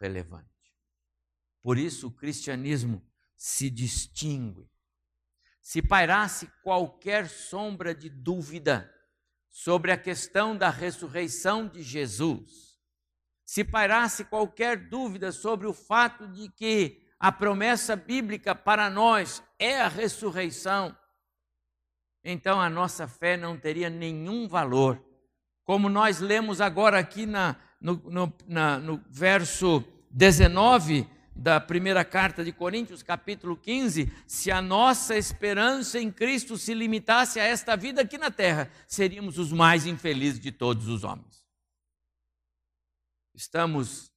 relevante. 0.00 0.48
Por 1.62 1.78
isso 1.78 2.08
o 2.08 2.10
cristianismo 2.10 3.04
se 3.36 3.70
distingue. 3.70 4.70
Se 5.60 5.82
pairasse 5.82 6.50
qualquer 6.62 7.28
sombra 7.28 7.94
de 7.94 8.08
dúvida 8.08 8.92
sobre 9.50 9.92
a 9.92 9.98
questão 9.98 10.56
da 10.56 10.70
ressurreição 10.70 11.68
de 11.68 11.82
Jesus, 11.82 12.78
se 13.44 13.64
pairasse 13.64 14.24
qualquer 14.24 14.88
dúvida 14.88 15.32
sobre 15.32 15.66
o 15.66 15.72
fato 15.72 16.26
de 16.28 16.48
que 16.50 17.06
a 17.18 17.32
promessa 17.32 17.96
bíblica 17.96 18.54
para 18.54 18.88
nós 18.88 19.42
é 19.58 19.80
a 19.80 19.88
ressurreição, 19.88 20.96
então 22.22 22.60
a 22.60 22.70
nossa 22.70 23.08
fé 23.08 23.36
não 23.36 23.58
teria 23.58 23.90
nenhum 23.90 24.48
valor 24.48 25.04
como 25.68 25.90
nós 25.90 26.18
lemos 26.18 26.62
agora 26.62 26.98
aqui 26.98 27.26
na, 27.26 27.54
no, 27.80 27.94
no, 28.04 28.32
na, 28.46 28.78
no 28.78 29.02
verso 29.08 29.84
19 30.10 31.08
da 31.34 31.60
primeira 31.60 32.04
carta 32.04 32.44
de 32.44 32.52
Coríntios, 32.52 33.02
capítulo 33.02 33.56
15, 33.56 34.12
se 34.26 34.50
a 34.50 34.60
nossa 34.60 35.16
esperança 35.16 36.00
em 36.00 36.10
Cristo 36.10 36.58
se 36.58 36.74
limitasse 36.74 37.38
a 37.38 37.44
esta 37.44 37.76
vida 37.76 38.02
aqui 38.02 38.18
na 38.18 38.30
terra, 38.30 38.68
seríamos 38.88 39.38
os 39.38 39.52
mais 39.52 39.86
infelizes 39.86 40.40
de 40.40 40.50
todos 40.50 40.88
os 40.88 41.04
homens. 41.04 41.46
Estamos 43.32 44.10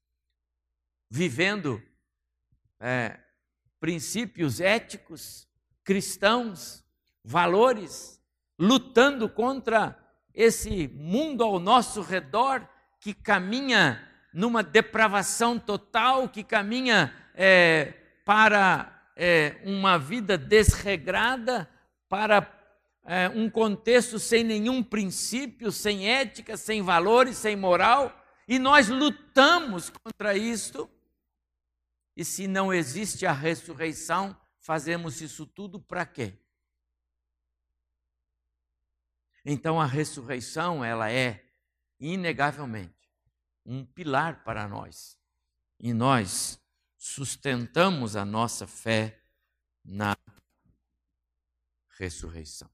vivendo 1.12 1.80
é, 2.80 3.20
princípios 3.80 4.60
éticos, 4.60 5.48
cristãos, 5.84 6.84
valores, 7.24 8.20
lutando 8.58 9.30
contra 9.30 9.96
esse 10.34 10.88
mundo 10.88 11.44
ao 11.44 11.60
nosso 11.60 12.02
redor 12.02 12.68
que 13.02 13.16
caminha 13.16 14.08
numa 14.32 14.64
depravação 14.64 15.60
total, 15.60 16.30
que 16.30 16.44
caminha 16.44 17.14
é, 17.34 17.94
para 18.24 19.12
é, 19.16 19.60
uma 19.66 19.98
vida 19.98 20.38
desregrada, 20.38 21.68
para 22.08 22.48
é, 23.04 23.28
um 23.30 23.50
contexto 23.50 24.20
sem 24.20 24.44
nenhum 24.44 24.84
princípio, 24.84 25.72
sem 25.72 26.08
ética, 26.08 26.56
sem 26.56 26.84
valores, 26.84 27.38
sem 27.38 27.56
moral, 27.56 28.16
e 28.48 28.60
nós 28.60 28.88
lutamos 28.88 29.90
contra 29.90 30.38
isto. 30.38 30.90
E 32.16 32.24
se 32.24 32.48
não 32.48 32.72
existe 32.72 33.26
a 33.26 33.34
ressurreição, 33.34 34.38
fazemos 34.60 35.22
isso 35.22 35.46
tudo 35.48 35.80
para 35.80 36.06
quê? 36.06 36.38
Então 39.44 39.82
a 39.82 39.88
ressurreição, 39.88 40.86
ela 40.86 41.12
é 41.12 41.51
inegavelmente 42.02 43.10
um 43.66 43.86
pilar 43.86 44.44
para 44.44 44.68
nós. 44.68 45.18
E 45.80 45.94
nós 45.94 46.60
sustentamos 46.98 48.16
a 48.16 48.26
nossa 48.26 48.68
fé 48.68 49.20
na 49.86 50.18
ressurreição. 51.98 52.70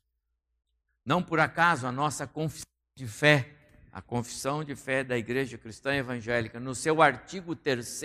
Não 1.05 1.22
por 1.22 1.39
acaso 1.39 1.86
a 1.86 1.91
nossa 1.91 2.25
confissão 2.25 2.65
de 2.96 3.07
fé, 3.07 3.53
a 3.91 4.01
confissão 4.01 4.63
de 4.63 4.75
fé 4.75 5.03
da 5.03 5.17
Igreja 5.17 5.57
Cristã 5.57 5.93
Evangélica, 5.93 6.60
no 6.60 6.74
seu 6.74 7.01
artigo 7.01 7.55
3, 7.55 8.01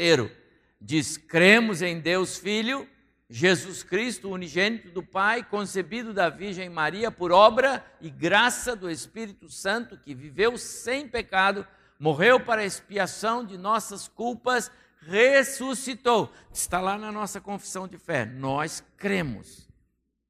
diz: 0.81 1.17
cremos 1.17 1.83
em 1.83 2.01
Deus 2.01 2.37
Filho, 2.37 2.89
Jesus 3.35 3.83
Cristo, 3.83 4.29
unigênito 4.29 4.91
do 4.91 5.03
Pai, 5.03 5.43
concebido 5.43 6.13
da 6.13 6.29
Virgem 6.29 6.69
Maria 6.69 7.11
por 7.11 7.33
obra 7.33 7.83
e 7.99 8.11
graça 8.11 8.77
do 8.77 8.91
Espírito 8.91 9.49
Santo, 9.49 9.97
que 9.97 10.15
viveu 10.15 10.59
sem 10.59 11.09
pecado, 11.09 11.67
morreu 11.99 12.39
para 12.39 12.61
a 12.61 12.67
expiação 12.67 13.43
de 13.43 13.57
nossas 13.57 14.07
culpas, 14.07 14.71
ressuscitou. 15.01 16.31
Está 16.53 16.79
lá 16.79 16.99
na 16.99 17.11
nossa 17.11 17.41
confissão 17.41 17.89
de 17.89 17.97
fé. 17.97 18.27
Nós 18.27 18.85
cremos 18.99 19.67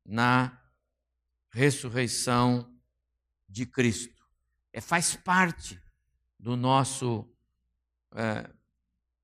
na 0.06 0.56
ressurreição 1.50 2.72
de 3.48 3.66
Cristo. 3.66 4.22
É, 4.72 4.80
faz 4.80 5.16
parte 5.16 5.76
do 6.38 6.56
nosso 6.56 7.28
é, 8.14 8.48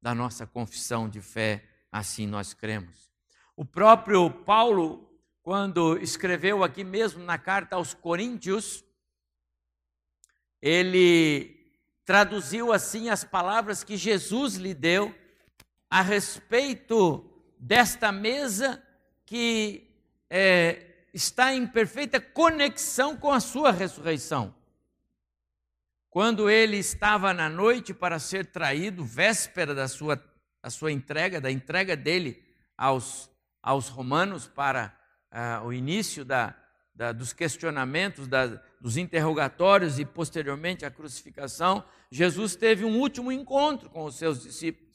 da 0.02 0.16
nossa 0.16 0.48
confissão 0.48 1.08
de 1.08 1.20
fé, 1.20 1.64
assim 1.92 2.26
nós 2.26 2.52
cremos. 2.52 3.07
O 3.58 3.64
próprio 3.64 4.30
Paulo, 4.30 5.10
quando 5.42 5.98
escreveu 5.98 6.62
aqui 6.62 6.84
mesmo 6.84 7.24
na 7.24 7.36
carta 7.36 7.74
aos 7.74 7.92
Coríntios, 7.92 8.84
ele 10.62 11.74
traduziu 12.04 12.72
assim 12.72 13.08
as 13.08 13.24
palavras 13.24 13.82
que 13.82 13.96
Jesus 13.96 14.54
lhe 14.54 14.72
deu 14.72 15.12
a 15.90 16.02
respeito 16.02 17.28
desta 17.58 18.12
mesa 18.12 18.80
que 19.26 19.90
é, 20.30 21.08
está 21.12 21.52
em 21.52 21.66
perfeita 21.66 22.20
conexão 22.20 23.16
com 23.16 23.32
a 23.32 23.40
sua 23.40 23.72
ressurreição. 23.72 24.54
Quando 26.08 26.48
ele 26.48 26.76
estava 26.76 27.34
na 27.34 27.48
noite 27.48 27.92
para 27.92 28.20
ser 28.20 28.46
traído, 28.46 29.04
véspera 29.04 29.74
da 29.74 29.88
sua, 29.88 30.14
da 30.62 30.70
sua 30.70 30.92
entrega, 30.92 31.40
da 31.40 31.50
entrega 31.50 31.96
dele 31.96 32.40
aos 32.76 33.27
aos 33.62 33.88
romanos 33.88 34.46
para 34.46 34.96
uh, 35.32 35.66
o 35.66 35.72
início 35.72 36.24
da, 36.24 36.54
da, 36.94 37.12
dos 37.12 37.32
questionamentos, 37.32 38.26
da, 38.26 38.46
dos 38.80 38.96
interrogatórios 38.96 39.98
e 39.98 40.04
posteriormente 40.04 40.84
a 40.84 40.90
crucificação, 40.90 41.84
Jesus 42.10 42.56
teve 42.56 42.84
um 42.84 42.98
último 42.98 43.30
encontro 43.30 43.90
com 43.90 44.04
os 44.04 44.16
seus 44.16 44.42
discípulos, 44.42 44.88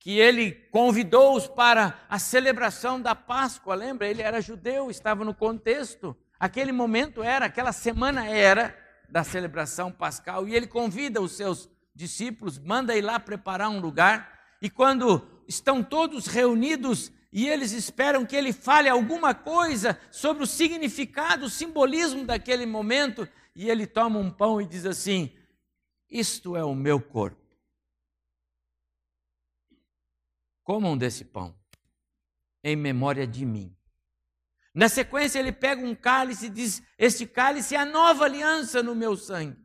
que 0.00 0.18
ele 0.18 0.52
convidou-os 0.70 1.46
para 1.46 1.98
a 2.08 2.18
celebração 2.18 3.00
da 3.00 3.14
Páscoa. 3.14 3.74
Lembra? 3.74 4.06
Ele 4.06 4.22
era 4.22 4.40
judeu, 4.40 4.90
estava 4.90 5.24
no 5.24 5.34
contexto. 5.34 6.16
Aquele 6.38 6.72
momento 6.72 7.22
era, 7.22 7.46
aquela 7.46 7.72
semana 7.72 8.26
era 8.26 8.76
da 9.08 9.24
celebração 9.24 9.92
pascal, 9.92 10.48
e 10.48 10.54
ele 10.54 10.66
convida 10.66 11.20
os 11.20 11.32
seus 11.32 11.70
discípulos, 11.94 12.58
manda 12.58 12.96
ir 12.96 13.02
lá 13.02 13.20
preparar 13.20 13.70
um 13.70 13.80
lugar, 13.80 14.40
e 14.60 14.68
quando 14.68 15.26
estão 15.46 15.82
todos 15.82 16.26
reunidos, 16.26 17.12
e 17.36 17.48
eles 17.48 17.72
esperam 17.72 18.24
que 18.24 18.36
ele 18.36 18.52
fale 18.52 18.88
alguma 18.88 19.34
coisa 19.34 20.00
sobre 20.08 20.44
o 20.44 20.46
significado, 20.46 21.46
o 21.46 21.50
simbolismo 21.50 22.24
daquele 22.24 22.64
momento, 22.64 23.28
e 23.56 23.68
ele 23.68 23.88
toma 23.88 24.20
um 24.20 24.30
pão 24.30 24.60
e 24.60 24.66
diz 24.66 24.86
assim: 24.86 25.36
Isto 26.08 26.56
é 26.56 26.64
o 26.64 26.76
meu 26.76 27.00
corpo. 27.00 27.42
Comam 30.62 30.96
desse 30.96 31.24
pão, 31.24 31.58
em 32.62 32.76
memória 32.76 33.26
de 33.26 33.44
mim. 33.44 33.76
Na 34.72 34.88
sequência, 34.88 35.40
ele 35.40 35.50
pega 35.50 35.84
um 35.84 35.94
cálice 35.94 36.46
e 36.46 36.50
diz: 36.50 36.84
Este 36.96 37.26
cálice 37.26 37.74
é 37.74 37.78
a 37.78 37.84
nova 37.84 38.26
aliança 38.26 38.80
no 38.80 38.94
meu 38.94 39.16
sangue. 39.16 39.60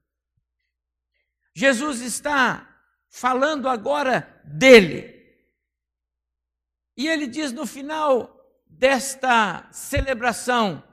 Jesus 1.54 2.02
está 2.02 2.68
falando 3.10 3.70
agora 3.70 4.42
dele. 4.44 5.19
E 7.00 7.08
ele 7.08 7.28
diz 7.28 7.54
no 7.54 7.66
final 7.66 8.46
desta 8.68 9.66
celebração, 9.72 10.84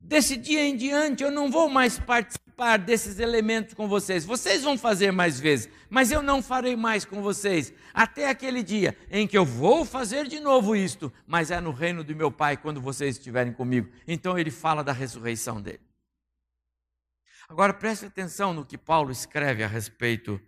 desse 0.00 0.34
dia 0.34 0.66
em 0.66 0.74
diante, 0.74 1.22
eu 1.22 1.30
não 1.30 1.50
vou 1.50 1.68
mais 1.68 1.98
participar 1.98 2.78
desses 2.78 3.18
elementos 3.18 3.74
com 3.74 3.86
vocês. 3.86 4.24
Vocês 4.24 4.62
vão 4.62 4.78
fazer 4.78 5.10
mais 5.12 5.38
vezes, 5.38 5.68
mas 5.90 6.10
eu 6.10 6.22
não 6.22 6.42
farei 6.42 6.76
mais 6.76 7.04
com 7.04 7.20
vocês. 7.20 7.74
Até 7.92 8.30
aquele 8.30 8.62
dia 8.62 8.96
em 9.10 9.26
que 9.26 9.36
eu 9.36 9.44
vou 9.44 9.84
fazer 9.84 10.26
de 10.26 10.40
novo 10.40 10.74
isto, 10.74 11.12
mas 11.26 11.50
é 11.50 11.60
no 11.60 11.72
reino 11.72 12.02
do 12.02 12.16
meu 12.16 12.32
Pai 12.32 12.56
quando 12.56 12.80
vocês 12.80 13.18
estiverem 13.18 13.52
comigo. 13.52 13.92
Então 14.08 14.38
ele 14.38 14.50
fala 14.50 14.82
da 14.82 14.92
ressurreição 14.92 15.60
dele. 15.60 15.82
Agora 17.50 17.74
preste 17.74 18.06
atenção 18.06 18.54
no 18.54 18.64
que 18.64 18.78
Paulo 18.78 19.12
escreve 19.12 19.62
a 19.62 19.68
respeito 19.68 20.40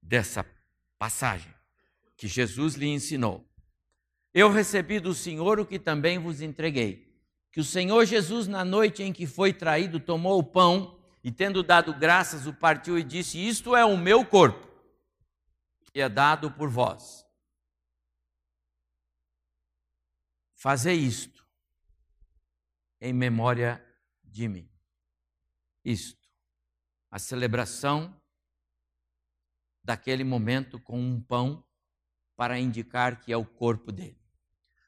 dessa 0.00 0.46
passagem 0.96 1.52
que 2.16 2.28
Jesus 2.28 2.74
lhe 2.76 2.86
ensinou. 2.86 3.49
Eu 4.32 4.50
recebi 4.50 5.00
do 5.00 5.12
Senhor 5.12 5.58
o 5.58 5.66
que 5.66 5.78
também 5.78 6.18
vos 6.18 6.40
entreguei. 6.40 7.10
Que 7.50 7.60
o 7.60 7.64
Senhor 7.64 8.04
Jesus, 8.04 8.46
na 8.46 8.64
noite 8.64 9.02
em 9.02 9.12
que 9.12 9.26
foi 9.26 9.52
traído, 9.52 9.98
tomou 9.98 10.38
o 10.38 10.44
pão 10.44 11.00
e, 11.22 11.32
tendo 11.32 11.62
dado 11.62 11.92
graças, 11.92 12.46
o 12.46 12.54
partiu 12.54 12.96
e 12.96 13.02
disse: 13.02 13.44
Isto 13.44 13.74
é 13.74 13.84
o 13.84 13.96
meu 13.96 14.24
corpo, 14.24 14.68
que 15.92 16.00
é 16.00 16.08
dado 16.08 16.52
por 16.52 16.70
vós. 16.70 17.26
Fazei 20.54 20.96
isto 20.96 21.44
em 23.00 23.12
memória 23.12 23.84
de 24.22 24.46
mim. 24.46 24.70
Isto, 25.84 26.28
a 27.10 27.18
celebração 27.18 28.14
daquele 29.82 30.22
momento 30.22 30.78
com 30.78 31.00
um 31.00 31.20
pão 31.20 31.66
para 32.36 32.58
indicar 32.58 33.20
que 33.20 33.32
é 33.32 33.36
o 33.36 33.44
corpo 33.44 33.90
dele. 33.90 34.19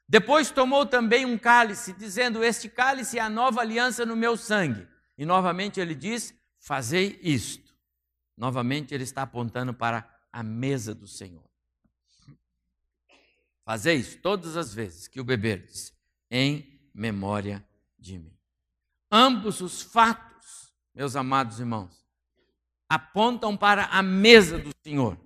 Depois 0.07 0.51
tomou 0.51 0.85
também 0.85 1.25
um 1.25 1.37
cálice, 1.37 1.93
dizendo: 1.93 2.43
Este 2.43 2.69
cálice 2.69 3.17
é 3.17 3.21
a 3.21 3.29
nova 3.29 3.61
aliança 3.61 4.05
no 4.05 4.15
meu 4.15 4.35
sangue. 4.37 4.87
E 5.17 5.25
novamente 5.25 5.79
ele 5.79 5.95
diz: 5.95 6.33
Fazei 6.59 7.19
isto. 7.21 7.73
Novamente 8.37 8.93
ele 8.93 9.03
está 9.03 9.21
apontando 9.21 9.73
para 9.73 10.09
a 10.31 10.43
mesa 10.43 10.93
do 10.93 11.07
Senhor. 11.07 11.43
Fazeis 13.63 14.15
todas 14.15 14.57
as 14.57 14.73
vezes 14.73 15.07
que 15.07 15.21
o 15.21 15.23
beberdes, 15.23 15.93
em 16.29 16.81
memória 16.93 17.65
de 17.97 18.19
mim. 18.19 18.37
Ambos 19.09 19.61
os 19.61 19.81
fatos, 19.81 20.73
meus 20.93 21.15
amados 21.15 21.59
irmãos, 21.59 22.05
apontam 22.89 23.55
para 23.55 23.85
a 23.85 24.01
mesa 24.01 24.59
do 24.59 24.71
Senhor. 24.83 25.17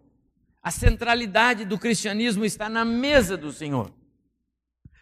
A 0.61 0.69
centralidade 0.69 1.65
do 1.65 1.79
cristianismo 1.79 2.45
está 2.45 2.69
na 2.69 2.85
mesa 2.85 3.35
do 3.35 3.51
Senhor. 3.51 3.91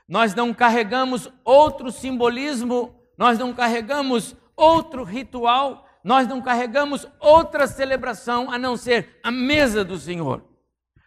Nós 0.07 0.35
não 0.35 0.53
carregamos 0.53 1.29
outro 1.43 1.91
simbolismo, 1.91 2.99
nós 3.17 3.39
não 3.39 3.53
carregamos 3.53 4.35
outro 4.55 5.03
ritual, 5.03 5.87
nós 6.03 6.27
não 6.27 6.41
carregamos 6.41 7.07
outra 7.19 7.67
celebração 7.67 8.51
a 8.51 8.59
não 8.59 8.77
ser 8.77 9.19
a 9.23 9.31
mesa 9.31 9.83
do 9.83 9.97
Senhor. 9.97 10.43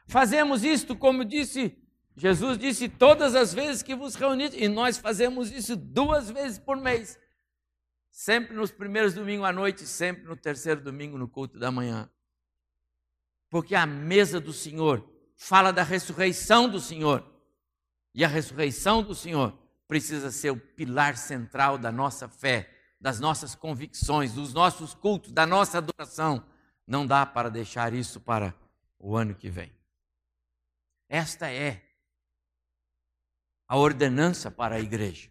Fazemos 0.06 0.64
isto, 0.64 0.96
como 0.96 1.24
disse 1.24 1.76
Jesus, 2.18 2.58
disse 2.58 2.88
todas 2.88 3.36
as 3.36 3.54
vezes 3.54 3.80
que 3.80 3.94
vos 3.94 4.16
reunis, 4.16 4.52
e 4.52 4.66
nós 4.66 4.98
fazemos 4.98 5.52
isso 5.52 5.76
duas 5.76 6.28
vezes 6.28 6.58
por 6.58 6.76
mês. 6.76 7.16
Sempre 8.10 8.56
nos 8.56 8.72
primeiros 8.72 9.14
domingos 9.14 9.46
à 9.46 9.52
noite, 9.52 9.86
sempre 9.86 10.24
no 10.24 10.34
terceiro 10.34 10.82
domingo 10.82 11.16
no 11.16 11.28
culto 11.28 11.60
da 11.60 11.70
manhã. 11.70 12.10
Porque 13.48 13.72
a 13.76 13.86
mesa 13.86 14.40
do 14.40 14.52
Senhor 14.52 15.08
fala 15.36 15.72
da 15.72 15.84
ressurreição 15.84 16.68
do 16.68 16.80
Senhor. 16.80 17.24
E 18.18 18.24
a 18.24 18.28
ressurreição 18.28 19.00
do 19.00 19.14
Senhor 19.14 19.56
precisa 19.86 20.32
ser 20.32 20.50
o 20.50 20.58
pilar 20.58 21.16
central 21.16 21.78
da 21.78 21.92
nossa 21.92 22.28
fé 22.28 22.68
das 23.00 23.20
nossas 23.20 23.54
convicções, 23.54 24.32
dos 24.32 24.52
nossos 24.52 24.92
cultos, 24.92 25.30
da 25.30 25.46
nossa 25.46 25.78
adoração. 25.78 26.44
Não 26.84 27.06
dá 27.06 27.24
para 27.24 27.48
deixar 27.48 27.92
isso 27.92 28.20
para 28.20 28.52
o 28.98 29.16
ano 29.16 29.36
que 29.36 29.48
vem. 29.48 29.72
Esta 31.08 31.48
é 31.48 31.80
a 33.68 33.76
ordenança 33.76 34.50
para 34.50 34.74
a 34.74 34.80
igreja. 34.80 35.30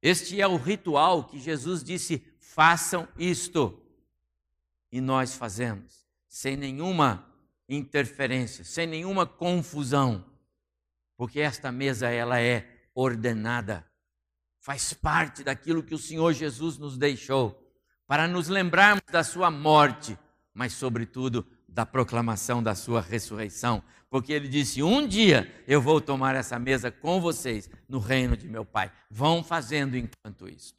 Este 0.00 0.40
é 0.40 0.46
o 0.46 0.56
ritual 0.56 1.24
que 1.24 1.38
Jesus 1.38 1.84
disse: 1.84 2.24
façam 2.40 3.06
isto. 3.18 3.82
E 4.90 4.98
nós 4.98 5.34
fazemos, 5.34 6.06
sem 6.26 6.56
nenhuma 6.56 7.30
interferência, 7.68 8.64
sem 8.64 8.86
nenhuma 8.86 9.26
confusão, 9.26 10.24
porque 11.18 11.40
esta 11.40 11.72
mesa 11.72 12.08
ela 12.08 12.40
é 12.40 12.88
ordenada, 12.94 13.84
faz 14.60 14.92
parte 14.92 15.42
daquilo 15.42 15.82
que 15.82 15.94
o 15.94 15.98
Senhor 15.98 16.32
Jesus 16.32 16.78
nos 16.78 16.96
deixou, 16.96 17.60
para 18.06 18.28
nos 18.28 18.46
lembrarmos 18.46 19.02
da 19.10 19.24
sua 19.24 19.50
morte, 19.50 20.16
mas 20.54 20.72
sobretudo 20.74 21.44
da 21.68 21.84
proclamação 21.84 22.62
da 22.62 22.76
sua 22.76 23.00
ressurreição, 23.00 23.82
porque 24.08 24.32
ele 24.32 24.46
disse: 24.46 24.80
Um 24.80 25.06
dia 25.08 25.52
eu 25.66 25.82
vou 25.82 26.00
tomar 26.00 26.36
essa 26.36 26.56
mesa 26.56 26.88
com 26.88 27.20
vocês 27.20 27.68
no 27.88 27.98
reino 27.98 28.36
de 28.36 28.48
meu 28.48 28.64
Pai. 28.64 28.92
Vão 29.10 29.42
fazendo 29.42 29.96
enquanto 29.96 30.48
isso. 30.48 30.72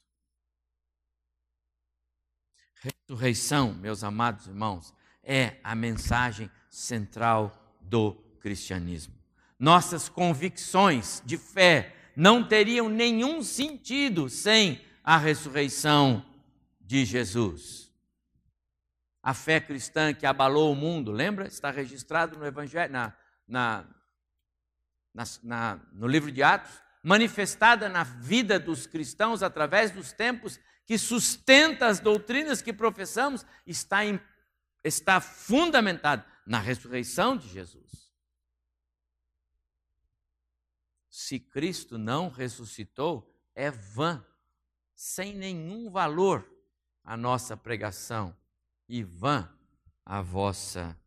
Ressurreição, 2.82 3.74
meus 3.74 4.06
amados 4.06 4.48
irmãos, 4.48 4.94
é 5.22 5.58
a 5.62 5.76
mensagem 5.76 6.50
central 6.70 7.78
do 7.82 8.14
cristianismo. 8.40 9.19
Nossas 9.60 10.08
convicções 10.08 11.22
de 11.26 11.38
fé 11.38 11.94
não 12.16 12.48
teriam 12.48 12.88
nenhum 12.88 13.44
sentido 13.44 14.30
sem 14.30 14.82
a 15.04 15.18
ressurreição 15.18 16.26
de 16.80 17.04
Jesus. 17.04 17.92
A 19.22 19.34
fé 19.34 19.60
cristã 19.60 20.14
que 20.14 20.26
abalou 20.26 20.72
o 20.72 20.76
mundo, 20.76 21.12
lembra? 21.12 21.46
Está 21.46 21.70
registrado 21.70 22.40
no 22.40 22.46
Evangelho, 22.46 22.92
na, 22.92 23.14
na, 23.46 23.86
na, 25.44 25.80
no 25.92 26.08
livro 26.08 26.32
de 26.32 26.42
Atos, 26.42 26.82
manifestada 27.04 27.90
na 27.90 28.04
vida 28.04 28.58
dos 28.58 28.88
cristãos 28.88 29.44
através 29.44 29.92
dos 29.92 30.14
tempos, 30.14 30.60
que 30.86 30.98
sustenta 30.98 31.88
as 31.88 32.00
doutrinas 32.00 32.62
que 32.62 32.74
professamos, 32.74 33.46
está, 33.68 34.00
está 34.84 35.20
fundamentado 35.20 36.24
na 36.46 36.60
ressurreição 36.60 37.38
de 37.38 37.48
Jesus. 37.50 38.09
Se 41.10 41.40
Cristo 41.40 41.98
não 41.98 42.30
ressuscitou, 42.30 43.34
é 43.56 43.72
vã, 43.72 44.26
sem 44.94 45.34
nenhum 45.34 45.90
valor 45.90 46.48
a 47.04 47.18
nossa 47.18 47.58
pregação 47.58 48.38
e 48.88 49.04
vã 49.04 49.52
a 50.06 50.22
vossa 50.22 51.00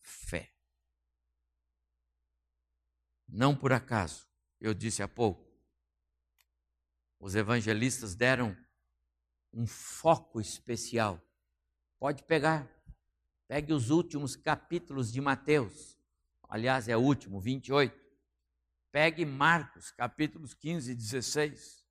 fé. 0.00 0.52
Não 3.26 3.54
por 3.54 3.72
acaso, 3.72 4.26
eu 4.60 4.72
disse 4.72 5.02
há 5.02 5.08
pouco, 5.08 5.46
os 7.20 7.34
evangelistas 7.34 8.14
deram 8.14 8.56
um 9.52 9.66
foco 9.66 10.40
especial. 10.40 11.20
Pode 11.98 12.22
pegar, 12.22 12.70
pegue 13.48 13.72
os 13.72 13.90
últimos 13.90 14.36
capítulos 14.36 15.12
de 15.12 15.20
Mateus, 15.20 15.98
aliás, 16.48 16.88
é 16.88 16.96
o 16.96 17.00
último, 17.00 17.40
28. 17.40 18.07
Pegue 18.90 19.24
Marcos, 19.24 19.90
capítulos 19.90 20.54
15 20.54 20.92
e 20.92 20.94
16. 20.94 21.84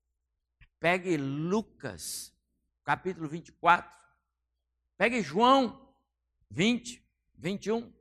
Pegue 0.79 1.17
Lucas, 1.17 2.33
capítulo 2.83 3.27
24. 3.27 3.95
Pegue 4.97 5.21
João 5.21 5.93
20, 6.49 7.03
21. 7.35 7.93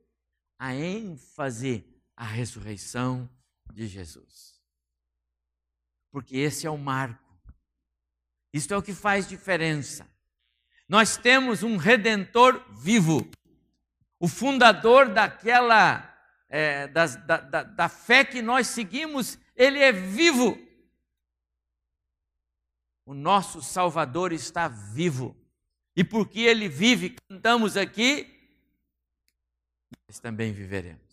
A 0.58 0.74
ênfase 0.74 1.84
a 2.16 2.24
ressurreição 2.24 3.28
de 3.72 3.86
Jesus. 3.86 4.60
Porque 6.10 6.36
esse 6.38 6.66
é 6.66 6.70
o 6.70 6.78
marco. 6.78 7.22
Isto 8.52 8.72
é 8.72 8.76
o 8.76 8.82
que 8.82 8.94
faz 8.94 9.28
diferença. 9.28 10.08
Nós 10.88 11.16
temos 11.16 11.62
um 11.62 11.76
redentor 11.76 12.64
vivo, 12.72 13.28
o 14.18 14.28
fundador 14.28 15.12
daquela 15.12 16.15
é, 16.48 16.86
da, 16.88 17.06
da, 17.06 17.62
da 17.62 17.88
fé 17.88 18.24
que 18.24 18.40
nós 18.40 18.68
seguimos, 18.68 19.38
ele 19.54 19.78
é 19.78 19.92
vivo. 19.92 20.58
O 23.04 23.14
nosso 23.14 23.62
Salvador 23.62 24.32
está 24.32 24.68
vivo. 24.68 25.36
E 25.94 26.04
porque 26.04 26.40
ele 26.40 26.68
vive, 26.68 27.16
cantamos 27.28 27.76
aqui, 27.76 28.32
nós 30.06 30.18
também 30.18 30.52
viveremos. 30.52 31.06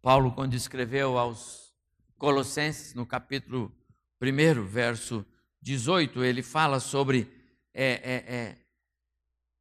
Paulo, 0.00 0.32
quando 0.32 0.54
escreveu 0.54 1.16
aos 1.16 1.72
Colossenses, 2.18 2.94
no 2.94 3.06
capítulo 3.06 3.72
1, 4.20 4.64
verso 4.64 5.24
18, 5.60 6.24
ele 6.24 6.42
fala 6.42 6.80
sobre 6.80 7.28
é, 7.72 7.84
é, 7.84 8.34
é, 8.34 8.61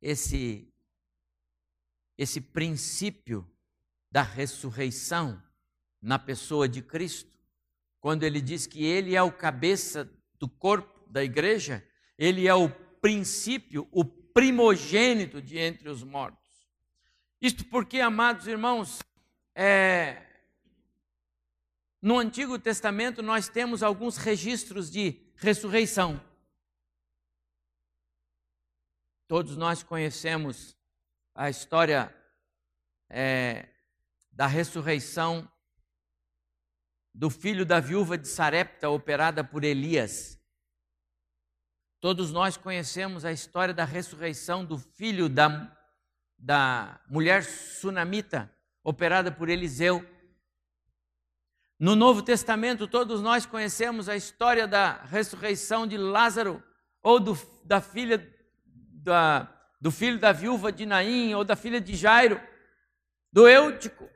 esse, 0.02 0.68
esse 2.18 2.42
princípio 2.42 3.50
da 4.12 4.22
ressurreição 4.24 5.42
na 6.02 6.18
pessoa 6.18 6.68
de 6.68 6.82
Cristo, 6.82 7.38
quando 8.00 8.24
ele 8.24 8.42
diz 8.42 8.66
que 8.66 8.84
ele 8.84 9.16
é 9.16 9.22
o 9.22 9.32
cabeça 9.32 10.12
do 10.40 10.50
corpo 10.50 11.08
da 11.10 11.24
igreja, 11.24 11.88
ele 12.18 12.48
é 12.48 12.54
o 12.56 12.70
princípio, 13.00 13.88
o 13.92 14.04
primogênito 14.04 15.42
de 15.42 15.58
entre 15.58 15.88
os 15.90 16.04
mortos. 16.04 16.40
Isto 17.40 17.66
porque, 17.66 18.00
amados 18.00 18.48
irmãos, 18.48 19.00
é, 19.56 20.26
no 22.02 22.18
Antigo 22.18 22.58
Testamento, 22.58 23.22
nós 23.22 23.48
temos 23.48 23.84
alguns 23.84 24.18
registros 24.18 24.90
de 24.90 25.22
ressurreição. 25.36 26.20
Todos 29.32 29.56
nós 29.56 29.82
conhecemos 29.82 30.76
a 31.34 31.50
história 31.50 32.14
é, 33.10 33.70
da 34.30 34.46
ressurreição 34.46 35.50
do 37.14 37.30
filho 37.30 37.66
da 37.66 37.80
viúva 37.80 38.18
de 38.18 38.28
Sarepta, 38.28 38.90
operada 38.90 39.42
por 39.42 39.64
Elias. 39.64 40.38
Todos 42.02 42.30
nós 42.30 42.58
conhecemos 42.58 43.24
a 43.24 43.32
história 43.32 43.74
da 43.74 43.86
ressurreição 43.86 44.66
do 44.66 44.78
filho 44.78 45.30
da, 45.30 45.78
da 46.38 47.00
mulher 47.08 47.46
sunamita, 47.46 48.54
operada 48.84 49.32
por 49.32 49.48
Eliseu. 49.48 50.06
No 51.80 51.96
Novo 51.96 52.22
Testamento, 52.22 52.86
todos 52.86 53.22
nós 53.22 53.46
conhecemos 53.46 54.10
a 54.10 54.16
história 54.18 54.68
da 54.68 55.04
ressurreição 55.04 55.88
de 55.88 55.98
Lázaro, 55.98 56.62
ou 57.02 57.18
do, 57.18 57.40
da 57.64 57.80
filha 57.80 58.41
da, 59.02 59.44
do 59.80 59.92
filho 59.92 60.20
da 60.20 60.32
viúva 60.32 60.72
de 60.72 60.86
Naim, 60.86 61.34
ou 61.34 61.44
da 61.44 61.56
filha 61.56 61.82
de 61.82 61.96
Jairo, 61.96 62.40
do 63.32 63.48
Eutico. 63.48 64.10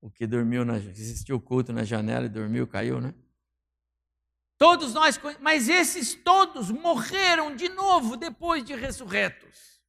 O 0.00 0.10
que 0.10 0.26
dormiu, 0.26 0.64
na, 0.64 0.74
assistiu 0.74 1.36
o 1.36 1.40
culto 1.40 1.72
na 1.72 1.84
janela 1.84 2.26
e 2.26 2.28
dormiu, 2.30 2.66
caiu, 2.66 3.00
né? 3.00 3.14
Todos 4.58 4.94
nós, 4.94 5.20
mas 5.40 5.68
esses 5.68 6.14
todos 6.14 6.70
morreram 6.70 7.54
de 7.54 7.68
novo 7.68 8.16
depois 8.16 8.64
de 8.64 8.74
ressurretos. 8.74 9.82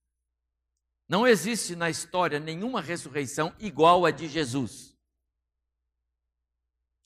Não 1.08 1.26
existe 1.26 1.76
na 1.76 1.90
história 1.90 2.40
nenhuma 2.40 2.82
ressurreição 2.82 3.56
igual 3.60 4.06
a 4.06 4.12
de 4.12 4.28
Jesus. 4.28 4.98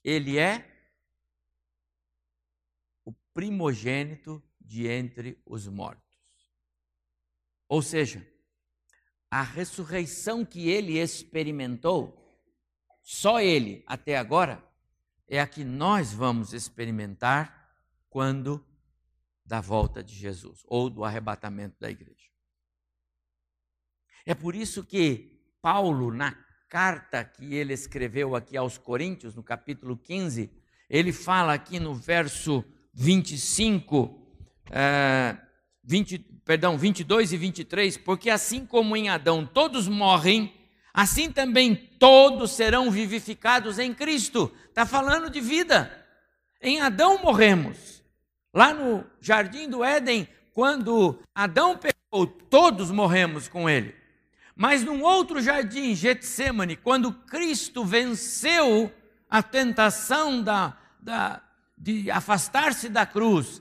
Ele 0.04 0.40
é 0.40 0.68
o 3.06 3.14
primogênito 3.34 4.42
de 4.72 4.88
entre 4.88 5.38
os 5.46 5.68
mortos. 5.68 6.18
Ou 7.68 7.82
seja, 7.82 8.26
a 9.30 9.44
ressurreição 9.44 10.46
que 10.46 10.70
ele 10.70 10.98
experimentou, 10.98 12.18
só 13.04 13.42
ele 13.42 13.84
até 13.86 14.18
agora, 14.18 14.66
é 15.28 15.42
a 15.42 15.48
que 15.48 15.66
nós 15.66 16.14
vamos 16.14 16.54
experimentar 16.54 17.70
quando 18.10 18.66
da 19.46 19.60
volta 19.60 20.02
de 20.02 20.16
Jesus 20.16 20.64
ou 20.66 20.90
do 20.90 21.04
arrebatamento 21.04 21.76
da 21.78 21.92
igreja. 21.92 22.30
É 24.26 24.34
por 24.34 24.56
isso 24.56 24.86
que 24.86 25.54
Paulo, 25.62 26.14
na 26.14 26.32
carta 26.70 27.26
que 27.26 27.56
ele 27.56 27.74
escreveu 27.74 28.38
aqui 28.38 28.56
aos 28.56 28.78
Coríntios, 28.78 29.36
no 29.36 29.44
capítulo 29.44 29.98
15, 29.98 30.50
ele 30.90 31.12
fala 31.12 31.54
aqui 31.54 31.78
no 31.78 31.94
verso 31.94 32.64
25, 32.94 34.21
é, 34.72 35.36
20, 35.84 36.20
perdão, 36.46 36.78
22 36.78 37.34
e 37.34 37.38
23, 37.38 37.98
porque 37.98 38.30
assim 38.30 38.66
como 38.66 38.96
em 38.96 39.10
Adão 39.10 39.46
todos 39.46 39.88
morrem, 39.88 40.54
assim 40.94 41.32
também 41.32 41.76
todos 41.76 42.52
serão 42.52 42.90
vivificados 42.90 43.78
em 43.78 43.94
Cristo. 43.94 44.52
Está 44.70 44.86
falando 44.86 45.30
de 45.30 45.42
vida. 45.42 45.92
Em 46.62 46.82
Adão 46.82 47.22
morremos. 47.22 48.02
Lá 48.54 48.74
no 48.74 49.06
jardim 49.20 49.70
do 49.70 49.84
Éden, 49.84 50.28
quando 50.54 51.20
Adão 51.34 51.78
pecou, 51.78 52.26
todos 52.28 52.92
morremos 52.92 53.48
com 53.48 53.70
ele. 53.70 53.96
Mas 54.56 54.84
num 54.84 55.02
outro 55.02 55.42
jardim, 55.42 55.96
Getsemane, 55.96 56.76
quando 56.76 57.14
Cristo 57.14 57.84
venceu 57.86 58.92
a 59.30 59.42
tentação 59.42 60.44
da, 60.44 60.78
da, 61.00 61.42
de 61.78 62.12
afastar-se 62.12 62.90
da 62.90 63.06
cruz 63.06 63.61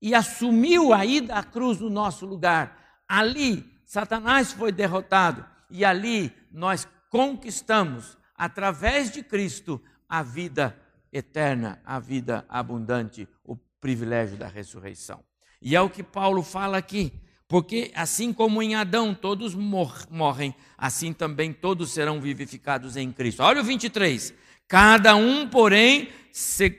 e 0.00 0.14
assumiu 0.14 0.92
a 0.92 1.04
ida 1.04 1.34
à 1.34 1.42
cruz 1.42 1.80
no 1.80 1.90
nosso 1.90 2.26
lugar, 2.26 3.02
ali 3.08 3.64
Satanás 3.84 4.52
foi 4.52 4.72
derrotado 4.72 5.44
e 5.70 5.84
ali 5.84 6.32
nós 6.50 6.86
conquistamos, 7.10 8.16
através 8.34 9.10
de 9.10 9.22
Cristo, 9.22 9.80
a 10.08 10.22
vida 10.22 10.78
eterna, 11.12 11.80
a 11.84 11.98
vida 11.98 12.44
abundante, 12.48 13.28
o 13.44 13.56
privilégio 13.80 14.36
da 14.36 14.48
ressurreição. 14.48 15.24
E 15.62 15.74
é 15.74 15.80
o 15.80 15.90
que 15.90 16.02
Paulo 16.02 16.42
fala 16.42 16.76
aqui, 16.76 17.12
porque 17.48 17.90
assim 17.94 18.32
como 18.32 18.62
em 18.62 18.74
Adão 18.74 19.14
todos 19.14 19.54
morrem, 19.54 20.54
assim 20.76 21.12
também 21.12 21.52
todos 21.52 21.90
serão 21.90 22.20
vivificados 22.20 22.96
em 22.96 23.10
Cristo. 23.12 23.42
Olha 23.42 23.60
o 23.60 23.64
23. 23.64 24.34
Cada 24.68 25.14
um, 25.14 25.48
porém, 25.48 26.08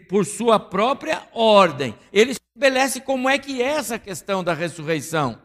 por 0.09 0.25
sua 0.25 0.59
própria 0.59 1.25
ordem. 1.33 1.95
Ele 2.11 2.35
estabelece 2.57 3.01
como 3.01 3.29
é 3.29 3.37
que 3.37 3.61
é 3.61 3.67
essa 3.67 3.99
questão 3.99 4.43
da 4.43 4.53
ressurreição. 4.53 5.39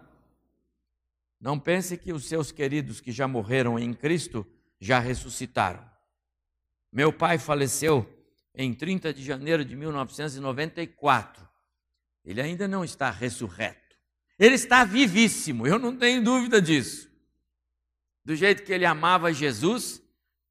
Não 1.39 1.59
pense 1.59 1.99
que 1.99 2.11
os 2.11 2.25
seus 2.25 2.51
queridos 2.51 3.03
que 3.03 3.13
já 3.13 3.29
morreram 3.29 3.79
em 3.79 3.93
Cristo 3.93 4.47
já 4.81 4.99
ressuscitaram. 4.99 5.85
Meu 6.91 7.13
pai 7.13 7.37
faleceu 7.37 8.09
em 8.55 8.73
30 8.73 9.13
de 9.13 9.23
janeiro 9.23 9.63
de 9.63 9.77
1994. 9.77 11.47
Ele 12.25 12.41
ainda 12.41 12.67
não 12.67 12.83
está 12.83 13.11
ressurreto. 13.11 13.97
Ele 14.39 14.55
está 14.55 14.83
vivíssimo, 14.85 15.67
eu 15.67 15.79
não 15.79 15.95
tenho 15.95 16.25
dúvida 16.25 16.63
disso. 16.63 17.11
Do 18.25 18.35
jeito 18.35 18.63
que 18.63 18.73
ele 18.73 18.87
amava 18.87 19.33
Jesus, 19.33 20.03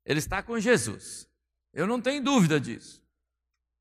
ele 0.06 0.20
está 0.20 0.44
com 0.44 0.60
Jesus. 0.60 1.28
Eu 1.74 1.88
não 1.88 2.00
tenho 2.00 2.24
dúvida 2.24 2.60
disso. 2.60 3.02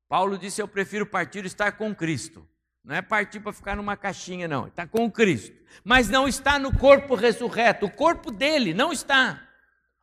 Paulo 0.07 0.37
disse: 0.37 0.61
Eu 0.61 0.67
prefiro 0.67 1.05
partir 1.05 1.43
e 1.43 1.47
estar 1.47 1.73
com 1.73 1.93
Cristo 1.93 2.47
não 2.83 2.95
é 2.95 3.01
partir 3.01 3.39
para 3.39 3.53
ficar 3.53 3.75
numa 3.75 3.95
caixinha, 3.95 4.47
não. 4.47 4.67
Está 4.67 4.87
com 4.87 5.09
Cristo. 5.09 5.55
Mas 5.83 6.09
não 6.09 6.27
está 6.27 6.57
no 6.57 6.75
corpo 6.77 7.15
ressurreto. 7.15 7.85
O 7.85 7.91
corpo 7.91 8.31
dele 8.31 8.73
não 8.73 8.91
está. 8.91 9.47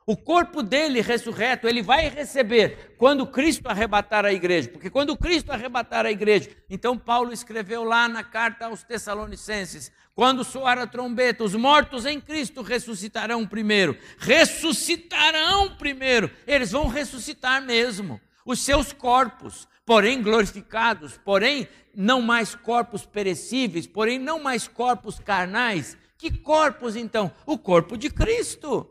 O 0.06 0.16
corpo 0.16 0.62
dele 0.62 1.02
ressurreto, 1.02 1.68
ele 1.68 1.82
vai 1.82 2.08
receber 2.08 2.94
quando 2.96 3.26
Cristo 3.26 3.68
arrebatar 3.68 4.24
a 4.24 4.32
igreja. 4.32 4.70
Porque 4.70 4.88
quando 4.88 5.14
Cristo 5.14 5.52
arrebatar 5.52 6.06
a 6.06 6.10
igreja, 6.10 6.48
então 6.70 6.96
Paulo 6.96 7.30
escreveu 7.30 7.84
lá 7.84 8.08
na 8.08 8.24
carta 8.24 8.64
aos 8.66 8.82
Tessalonicenses: 8.82 9.92
quando 10.14 10.44
soar 10.44 10.78
a 10.78 10.86
trombeta, 10.86 11.44
os 11.44 11.54
mortos 11.54 12.06
em 12.06 12.18
Cristo 12.18 12.62
ressuscitarão 12.62 13.46
primeiro. 13.46 13.98
Ressuscitarão 14.16 15.76
primeiro. 15.76 16.30
Eles 16.46 16.72
vão 16.72 16.88
ressuscitar 16.88 17.60
mesmo. 17.60 18.18
Os 18.46 18.60
seus 18.60 18.94
corpos, 18.94 19.68
porém 19.88 20.22
glorificados, 20.22 21.16
porém 21.16 21.66
não 21.94 22.20
mais 22.20 22.55
corpos 22.55 23.07
perecíveis, 23.07 23.87
porém 23.87 24.18
não 24.18 24.38
mais 24.38 24.68
corpos 24.68 25.18
carnais. 25.18 25.96
Que 26.18 26.31
corpos 26.31 26.94
então? 26.94 27.33
O 27.46 27.57
corpo 27.57 27.96
de 27.96 28.11
Cristo. 28.11 28.87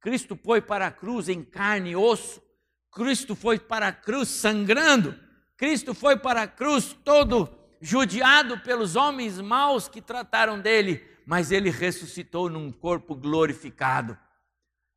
Cristo 0.00 0.38
foi 0.44 0.60
para 0.60 0.88
a 0.88 0.90
cruz 0.90 1.30
em 1.30 1.42
carne 1.42 1.92
e 1.92 1.96
osso. 1.96 2.42
Cristo 2.92 3.34
foi 3.34 3.58
para 3.58 3.88
a 3.88 3.92
cruz 3.92 4.28
sangrando. 4.28 5.18
Cristo 5.56 5.94
foi 5.94 6.18
para 6.18 6.42
a 6.42 6.46
cruz 6.46 6.94
todo 7.02 7.48
judiado 7.80 8.60
pelos 8.60 8.96
homens 8.96 9.40
maus 9.40 9.88
que 9.88 10.02
trataram 10.02 10.60
dele, 10.60 11.02
mas 11.24 11.50
ele 11.50 11.70
ressuscitou 11.70 12.50
num 12.50 12.70
corpo 12.70 13.14
glorificado. 13.14 14.18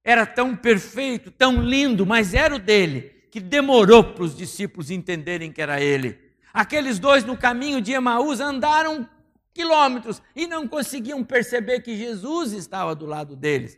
Era 0.04 0.26
tão 0.26 0.58
perfeito, 0.58 1.32
tão 1.32 1.62
lindo, 1.64 2.06
mas 2.06 2.34
era 2.34 2.54
o 2.54 2.60
dele, 2.60 3.21
que 3.32 3.40
demorou 3.40 4.04
para 4.04 4.24
os 4.24 4.36
discípulos 4.36 4.92
entenderem 4.92 5.52
que 5.52 5.62
era 5.62 5.82
ele. 5.82 6.20
Aqueles 6.54 7.00
dois 7.00 7.24
no 7.24 7.38
caminho 7.38 7.82
de 7.82 7.94
Emaús 7.94 8.42
andaram 8.42 9.10
quilômetros 9.54 10.22
e 10.36 10.46
não 10.46 10.68
conseguiam 10.68 11.24
perceber 11.24 11.80
que 11.80 11.96
Jesus 11.96 12.52
estava 12.52 12.94
do 12.94 13.06
lado 13.06 13.36
deles, 13.36 13.78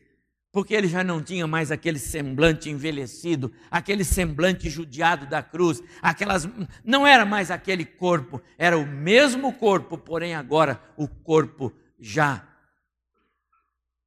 porque 0.52 0.74
ele 0.74 0.88
já 0.88 1.04
não 1.04 1.22
tinha 1.22 1.46
mais 1.46 1.72
aquele 1.72 2.00
semblante 2.00 2.70
envelhecido, 2.70 3.54
aquele 3.70 4.04
semblante 4.04 4.70
judiado 4.70 5.28
da 5.28 5.44
cruz, 5.44 5.84
aquelas 6.02 6.50
não 6.84 7.06
era 7.06 7.24
mais 7.24 7.52
aquele 7.52 7.86
corpo, 7.86 8.42
era 8.58 8.78
o 8.78 8.88
mesmo 8.88 9.54
corpo, 9.54 9.98
porém 10.00 10.34
agora 10.34 10.82
o 10.98 11.08
corpo 11.08 11.72
já 12.00 12.48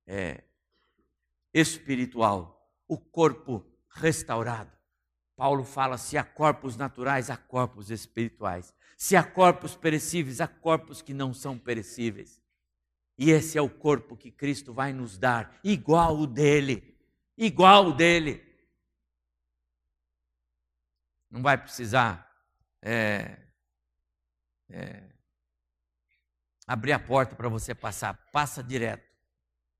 é, 0.06 0.42
espiritual, 1.54 2.68
o 2.88 2.98
corpo 2.98 3.64
restaurado. 3.88 4.75
Paulo 5.36 5.62
fala: 5.62 5.98
se 5.98 6.16
há 6.16 6.24
corpos 6.24 6.76
naturais, 6.76 7.30
há 7.30 7.36
corpos 7.36 7.90
espirituais. 7.90 8.74
Se 8.96 9.14
há 9.14 9.22
corpos 9.22 9.76
perecíveis, 9.76 10.40
há 10.40 10.48
corpos 10.48 11.02
que 11.02 11.12
não 11.12 11.34
são 11.34 11.58
perecíveis. 11.58 12.40
E 13.18 13.30
esse 13.30 13.56
é 13.56 13.62
o 13.62 13.68
corpo 13.68 14.16
que 14.16 14.30
Cristo 14.30 14.72
vai 14.72 14.92
nos 14.92 15.18
dar, 15.18 15.58
igual 15.62 16.18
o 16.18 16.26
dele. 16.26 16.96
Igual 17.36 17.88
o 17.88 17.92
dele. 17.92 18.42
Não 21.30 21.42
vai 21.42 21.58
precisar 21.58 22.26
é, 22.80 23.38
é, 24.70 25.02
abrir 26.66 26.92
a 26.92 26.98
porta 26.98 27.36
para 27.36 27.48
você 27.48 27.74
passar, 27.74 28.14
passa 28.32 28.62
direto. 28.62 29.06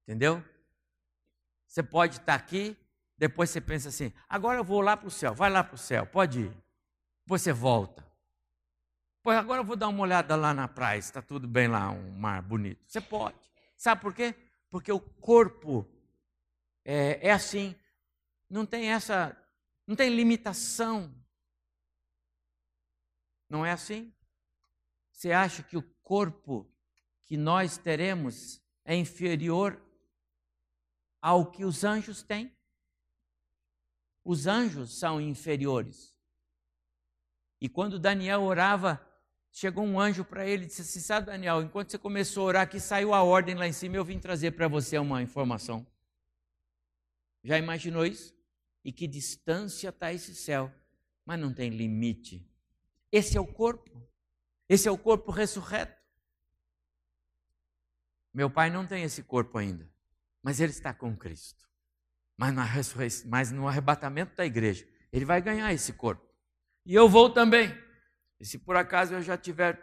Entendeu? 0.03 0.45
Você 1.67 1.83
pode 1.83 2.19
estar 2.19 2.35
aqui, 2.35 2.77
depois 3.19 3.51
você 3.51 3.61
pensa 3.61 3.89
assim: 3.89 4.13
agora 4.29 4.59
eu 4.59 4.65
vou 4.65 4.81
lá 4.81 4.97
para 4.97 5.09
o 5.09 5.11
céu, 5.11 5.35
vai 5.35 5.51
lá 5.51 5.65
para 5.65 5.75
o 5.75 5.79
céu, 5.79 6.07
pode 6.07 6.41
ir. 6.41 6.57
Você 7.27 7.53
volta. 7.53 8.07
Pois 9.23 9.37
agora 9.37 9.61
eu 9.61 9.65
vou 9.65 9.77
dar 9.77 9.89
uma 9.89 10.03
olhada 10.03 10.37
lá 10.37 10.55
na 10.55 10.69
praia, 10.69 10.99
está 10.99 11.21
tudo 11.21 11.49
bem 11.49 11.67
lá, 11.67 11.91
um 11.91 12.13
mar 12.13 12.41
bonito. 12.43 12.85
Você 12.87 13.01
pode. 13.01 13.37
Sabe 13.77 14.01
por 14.01 14.15
quê? 14.15 14.35
Porque 14.71 14.93
o 14.93 15.01
corpo 15.01 15.85
é, 16.85 17.29
é 17.29 17.33
assim, 17.33 17.75
não 18.49 18.65
tem 18.65 18.93
essa, 18.93 19.37
não 19.87 19.97
tem 19.97 20.15
limitação. 20.15 21.13
Não 23.49 23.67
é 23.67 23.73
assim? 23.73 24.13
Você 25.11 25.33
acha 25.33 25.63
que 25.63 25.77
o 25.77 25.83
corpo 26.03 26.71
que 27.25 27.37
nós 27.37 27.77
teremos 27.79 28.63
é 28.85 28.95
inferior 28.95 29.83
ao 31.21 31.51
que 31.51 31.65
os 31.65 31.83
anjos 31.83 32.23
têm? 32.23 32.56
Os 34.27 34.49
anjos 34.49 34.99
são 34.99 35.21
inferiores. 35.21 36.13
E 37.61 37.69
quando 37.69 37.97
Daniel 37.97 38.43
orava, 38.43 39.01
chegou 39.53 39.85
um 39.85 40.01
anjo 40.01 40.25
para 40.25 40.45
ele 40.45 40.65
e 40.65 40.67
disse 40.67 40.83
assim: 40.83 40.99
Sabe, 40.99 41.27
Daniel, 41.27 41.63
enquanto 41.63 41.93
você 41.93 41.99
começou 41.99 42.43
a 42.43 42.47
orar, 42.47 42.63
aqui 42.63 42.81
saiu 42.81 43.15
a 43.15 43.23
ordem 43.23 43.55
lá 43.55 43.69
em 43.69 43.73
cima, 43.73 43.95
eu 43.95 44.05
vim 44.05 44.19
trazer 44.19 44.51
para 44.51 44.67
você 44.67 44.99
uma 44.99 45.23
informação. 45.23 45.87
Já 47.45 47.57
imaginou 47.57 48.05
isso? 48.05 48.37
E 48.85 48.91
que 48.91 49.07
distância 49.07 49.91
está 49.91 50.13
esse 50.13 50.35
céu? 50.35 50.75
Mas 51.25 51.39
não 51.39 51.55
tem 51.55 51.71
limite. 51.71 52.45
Esse 53.13 53.37
é 53.37 53.41
o 53.41 53.47
corpo. 53.47 54.03
Esse 54.69 54.89
é 54.89 54.91
o 54.91 54.99
corpo 54.99 55.31
ressurreto. 55.31 56.03
Meu 58.35 58.51
pai 58.51 58.71
não 58.71 58.85
tem 58.85 59.05
esse 59.05 59.23
corpo 59.23 59.57
ainda, 59.57 59.89
mas 60.43 60.59
ele 60.59 60.73
está 60.73 60.93
com 60.93 61.17
Cristo 61.17 61.67
mas, 62.37 62.55
na 62.55 62.69
mas 63.27 63.51
no 63.51 63.67
arrebatamento 63.67 64.37
da 64.37 64.45
igreja, 64.45 64.87
ele 65.13 65.25
vai 65.25 65.41
ganhar 65.41 65.73
esse 65.73 65.93
corpo. 65.93 66.23
E 66.85 66.95
eu 66.95 67.09
vou 67.09 67.31
também. 67.31 67.77
E 68.39 68.45
se 68.45 68.59
por 68.59 68.77
acaso 68.77 69.15
eu 69.15 69.23
já 69.23 69.37
tiver 69.37 69.81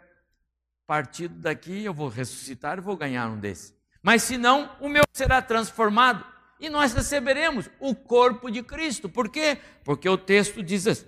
partido 0.86 1.34
daqui, 1.34 1.84
eu 1.84 1.92
vou 1.92 2.08
ressuscitar 2.08 2.78
e 2.78 2.80
vou 2.80 2.96
ganhar 2.96 3.28
um 3.28 3.38
desses. 3.38 3.74
Mas 4.02 4.22
se 4.22 4.38
não, 4.38 4.70
o 4.80 4.88
meu 4.88 5.02
será 5.12 5.42
transformado 5.42 6.24
e 6.60 6.68
nós 6.68 6.92
receberemos 6.92 7.68
o 7.80 7.94
corpo 7.94 8.50
de 8.50 8.62
Cristo. 8.62 9.08
Por 9.08 9.28
quê? 9.28 9.58
Porque 9.82 10.08
o 10.08 10.16
texto 10.16 10.62
diz, 10.62 11.06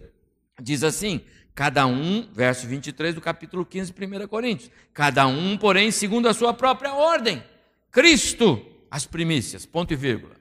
diz 0.60 0.82
assim: 0.82 1.24
cada 1.54 1.86
um, 1.86 2.28
verso 2.32 2.66
23 2.66 3.14
do 3.14 3.20
capítulo 3.20 3.64
15, 3.64 3.92
1 3.92 4.28
Coríntios, 4.28 4.70
cada 4.92 5.26
um, 5.26 5.56
porém, 5.56 5.90
segundo 5.90 6.28
a 6.28 6.34
sua 6.34 6.52
própria 6.52 6.94
ordem. 6.94 7.42
Cristo, 7.90 8.64
as 8.90 9.06
primícias, 9.06 9.64
ponto 9.64 9.92
e 9.92 9.96
vírgula. 9.96 10.34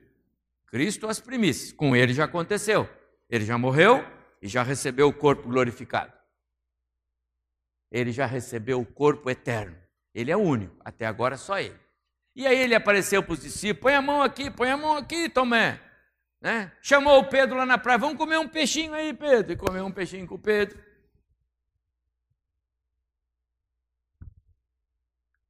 Cristo 0.67 1.07
as 1.07 1.19
primícias. 1.19 1.71
Com 1.71 1.95
ele 1.95 2.13
já 2.13 2.25
aconteceu. 2.25 2.89
Ele 3.29 3.45
já 3.45 3.57
morreu 3.57 4.05
e 4.41 4.47
já 4.47 4.63
recebeu 4.63 5.07
o 5.07 5.13
corpo 5.13 5.47
glorificado. 5.47 6.13
Ele 7.91 8.11
já 8.11 8.25
recebeu 8.25 8.79
o 8.79 8.85
corpo 8.85 9.29
eterno. 9.29 9.77
Ele 10.13 10.31
é 10.31 10.37
único, 10.37 10.75
até 10.83 11.05
agora 11.05 11.37
só 11.37 11.59
ele. 11.59 11.79
E 12.35 12.45
aí 12.45 12.57
ele 12.57 12.75
apareceu 12.75 13.23
para 13.23 13.33
os 13.33 13.41
discípulos: 13.41 13.81
põe 13.81 13.93
a 13.93 14.01
mão 14.01 14.21
aqui, 14.21 14.51
põe 14.51 14.69
a 14.69 14.77
mão 14.77 14.97
aqui, 14.97 15.29
Tomé. 15.29 15.81
Né? 16.41 16.71
Chamou 16.81 17.19
o 17.19 17.29
Pedro 17.29 17.57
lá 17.57 17.65
na 17.65 17.77
praia: 17.77 17.97
vamos 17.97 18.17
comer 18.17 18.37
um 18.37 18.47
peixinho 18.47 18.93
aí, 18.93 19.13
Pedro. 19.13 19.53
E 19.53 19.57
comeu 19.57 19.85
um 19.85 19.91
peixinho 19.91 20.27
com 20.27 20.35
o 20.35 20.39
Pedro. 20.39 20.83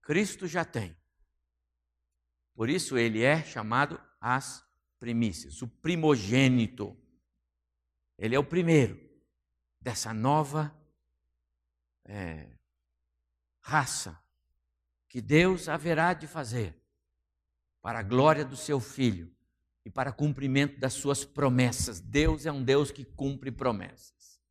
Cristo 0.01 0.47
já 0.47 0.63
tem. 0.63 0.95
Por 2.53 2.69
isso 2.69 2.97
ele 2.97 3.23
é 3.23 3.43
chamado 3.43 3.99
as 4.21 4.64
primícias, 5.05 5.61
o 5.61 5.67
primogênito. 5.67 6.97
Ele 8.17 8.33
é 8.33 8.39
o 8.39 8.43
primeiro 8.43 8.99
dessa 9.79 10.11
nova 10.11 10.75
é, 12.05 12.49
raça 13.61 14.19
que 15.07 15.21
Deus 15.21 15.69
haverá 15.69 16.15
de 16.15 16.25
fazer 16.25 16.75
para 17.83 17.99
a 17.99 18.03
glória 18.03 18.43
do 18.43 18.57
seu 18.57 18.79
Filho 18.79 19.31
e 19.85 19.91
para 19.91 20.11
cumprimento 20.11 20.79
das 20.79 20.93
suas 20.93 21.23
promessas. 21.23 21.99
Deus 21.99 22.47
é 22.47 22.51
um 22.51 22.63
Deus 22.63 22.89
que 22.89 23.05
cumpre 23.05 23.51
promessas. 23.51 24.41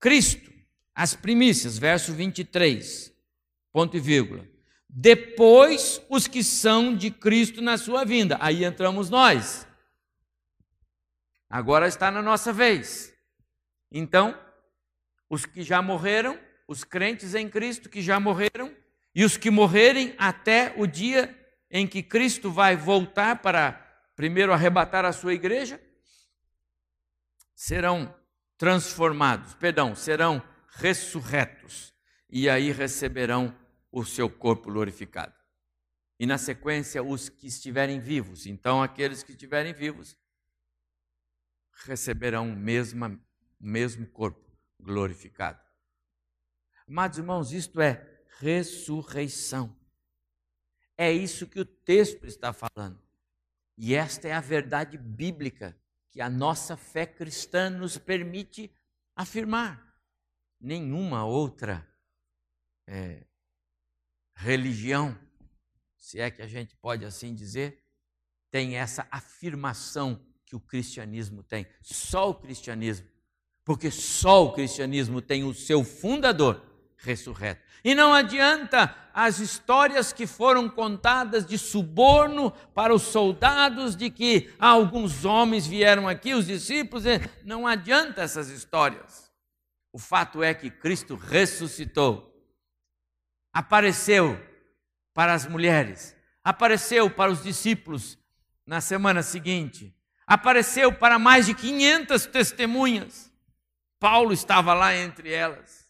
Cristo, 0.00 0.50
as 0.94 1.14
primícias, 1.14 1.76
verso 1.76 2.14
23, 2.14 3.14
ponto 3.70 3.94
e 3.94 4.00
vírgula. 4.00 4.48
Depois 4.96 6.00
os 6.08 6.28
que 6.28 6.44
são 6.44 6.94
de 6.94 7.10
Cristo 7.10 7.60
na 7.60 7.76
sua 7.76 8.04
vinda. 8.04 8.38
Aí 8.40 8.64
entramos 8.64 9.10
nós. 9.10 9.66
Agora 11.50 11.88
está 11.88 12.12
na 12.12 12.22
nossa 12.22 12.52
vez. 12.52 13.12
Então, 13.90 14.38
os 15.28 15.44
que 15.44 15.64
já 15.64 15.82
morreram, 15.82 16.38
os 16.68 16.84
crentes 16.84 17.34
em 17.34 17.48
Cristo 17.48 17.88
que 17.88 18.00
já 18.00 18.20
morreram, 18.20 18.72
e 19.12 19.24
os 19.24 19.36
que 19.36 19.50
morrerem 19.50 20.14
até 20.16 20.72
o 20.76 20.86
dia 20.86 21.36
em 21.68 21.88
que 21.88 22.00
Cristo 22.00 22.48
vai 22.48 22.76
voltar 22.76 23.42
para 23.42 23.72
primeiro 24.14 24.52
arrebatar 24.52 25.04
a 25.04 25.12
sua 25.12 25.34
igreja, 25.34 25.80
serão 27.52 28.14
transformados, 28.56 29.54
perdão, 29.54 29.92
serão 29.96 30.40
ressurretos, 30.76 31.92
e 32.30 32.48
aí 32.48 32.70
receberão 32.70 33.52
o 33.94 34.04
seu 34.04 34.28
corpo 34.28 34.72
glorificado. 34.72 35.32
E 36.18 36.26
na 36.26 36.36
sequência, 36.36 37.00
os 37.00 37.28
que 37.28 37.46
estiverem 37.46 38.00
vivos. 38.00 38.44
Então, 38.44 38.82
aqueles 38.82 39.22
que 39.22 39.30
estiverem 39.30 39.72
vivos 39.72 40.16
receberão 41.84 42.50
o 42.50 42.56
mesmo, 42.56 43.20
mesmo 43.60 44.06
corpo 44.08 44.44
glorificado. 44.80 45.60
Amados 46.88 47.18
irmãos, 47.18 47.52
isto 47.52 47.80
é 47.80 48.24
ressurreição. 48.40 49.74
É 50.96 51.12
isso 51.12 51.46
que 51.46 51.60
o 51.60 51.64
texto 51.64 52.26
está 52.26 52.52
falando. 52.52 53.00
E 53.76 53.94
esta 53.94 54.26
é 54.26 54.32
a 54.32 54.40
verdade 54.40 54.98
bíblica 54.98 55.76
que 56.10 56.20
a 56.20 56.28
nossa 56.28 56.76
fé 56.76 57.06
cristã 57.06 57.70
nos 57.70 57.96
permite 57.96 58.72
afirmar. 59.14 59.94
Nenhuma 60.60 61.24
outra 61.24 61.86
é, 62.86 63.24
religião, 64.34 65.18
se 65.96 66.20
é 66.20 66.30
que 66.30 66.42
a 66.42 66.46
gente 66.46 66.76
pode 66.76 67.04
assim 67.04 67.34
dizer, 67.34 67.82
tem 68.50 68.76
essa 68.76 69.06
afirmação 69.10 70.20
que 70.44 70.54
o 70.54 70.60
cristianismo 70.60 71.42
tem. 71.42 71.66
Só 71.82 72.30
o 72.30 72.34
cristianismo 72.34 73.14
porque 73.64 73.90
só 73.90 74.44
o 74.44 74.52
cristianismo 74.52 75.22
tem 75.22 75.42
o 75.42 75.54
seu 75.54 75.82
fundador 75.82 76.62
ressurreto. 76.98 77.62
E 77.82 77.94
não 77.94 78.12
adianta 78.12 78.94
as 79.12 79.38
histórias 79.38 80.12
que 80.12 80.26
foram 80.26 80.68
contadas 80.68 81.46
de 81.46 81.56
suborno 81.56 82.50
para 82.74 82.94
os 82.94 83.02
soldados, 83.02 83.96
de 83.96 84.10
que 84.10 84.52
alguns 84.58 85.24
homens 85.24 85.66
vieram 85.66 86.08
aqui, 86.08 86.34
os 86.34 86.46
discípulos, 86.46 87.04
não 87.44 87.66
adianta 87.66 88.22
essas 88.22 88.48
histórias. 88.48 89.30
O 89.92 89.98
fato 89.98 90.42
é 90.42 90.52
que 90.52 90.70
Cristo 90.70 91.14
ressuscitou, 91.14 92.33
apareceu 93.54 94.36
para 95.14 95.32
as 95.32 95.46
mulheres, 95.46 96.16
apareceu 96.42 97.08
para 97.08 97.30
os 97.30 97.40
discípulos 97.40 98.18
na 98.66 98.80
semana 98.80 99.22
seguinte, 99.22 99.96
apareceu 100.26 100.92
para 100.92 101.20
mais 101.20 101.46
de 101.46 101.54
500 101.54 102.26
testemunhas. 102.26 103.32
Paulo 104.00 104.32
estava 104.32 104.74
lá 104.74 104.94
entre 104.96 105.32
elas. 105.32 105.84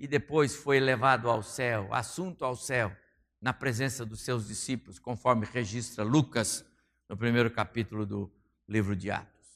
E 0.00 0.08
depois 0.08 0.56
foi 0.56 0.80
levado 0.80 1.30
ao 1.30 1.42
céu, 1.42 1.88
assunto 1.94 2.44
ao 2.44 2.56
céu, 2.56 2.94
na 3.40 3.52
presença 3.52 4.04
dos 4.04 4.20
seus 4.20 4.48
discípulos, 4.48 4.98
conforme 4.98 5.46
registra 5.46 6.02
Lucas 6.02 6.64
no 7.08 7.16
primeiro 7.16 7.50
capítulo 7.50 8.04
do 8.04 8.32
livro 8.68 8.96
de 8.96 9.10
Atos. 9.10 9.48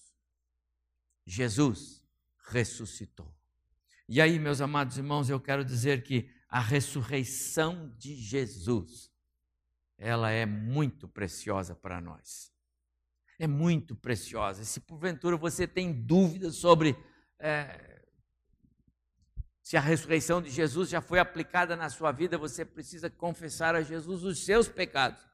Jesus 1.27 2.03
ressuscitou. 2.49 3.42
E 4.13 4.21
aí, 4.21 4.39
meus 4.39 4.61
amados 4.61 4.99
irmãos, 4.99 5.31
eu 5.31 5.41
quero 5.41 5.65
dizer 5.65 6.03
que 6.03 6.29
a 6.47 6.61
ressurreição 6.61 7.91
de 7.97 8.15
Jesus, 8.15 9.11
ela 9.97 10.31
é 10.31 10.45
muito 10.45 11.09
preciosa 11.09 11.75
para 11.75 11.99
nós 11.99 12.53
é 13.39 13.47
muito 13.49 13.97
preciosa. 13.97 14.65
Se 14.65 14.79
porventura 14.81 15.37
você 15.37 15.67
tem 15.67 15.93
dúvidas 15.93 16.57
sobre 16.57 16.95
é, 17.39 18.05
se 19.63 19.77
a 19.77 19.81
ressurreição 19.81 20.41
de 20.41 20.49
Jesus 20.49 20.89
já 20.89 21.01
foi 21.01 21.19
aplicada 21.19 21.75
na 21.75 21.89
sua 21.89 22.13
vida, 22.13 22.39
você 22.39 22.65
precisa 22.65 23.11
confessar 23.11 23.75
a 23.75 23.83
Jesus 23.83 24.23
os 24.23 24.45
seus 24.45 24.69
pecados 24.69 25.27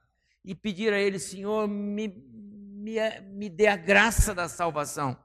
e 0.42 0.54
pedir 0.54 0.92
a 0.92 0.98
Ele, 0.98 1.18
Senhor, 1.18 1.68
me, 1.68 2.08
me, 2.08 3.20
me 3.20 3.50
dê 3.50 3.66
a 3.66 3.76
graça 3.76 4.34
da 4.34 4.48
salvação, 4.48 5.22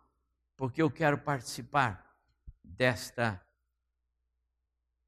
porque 0.58 0.82
eu 0.82 0.92
quero 0.92 1.18
participar 1.20 2.13
desta 2.64 3.44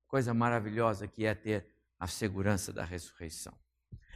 coisa 0.07 0.33
maravilhosa 0.33 1.07
que 1.07 1.25
é 1.25 1.33
ter 1.33 1.67
a 1.99 2.07
segurança 2.07 2.71
da 2.73 2.83
ressurreição. 2.83 3.53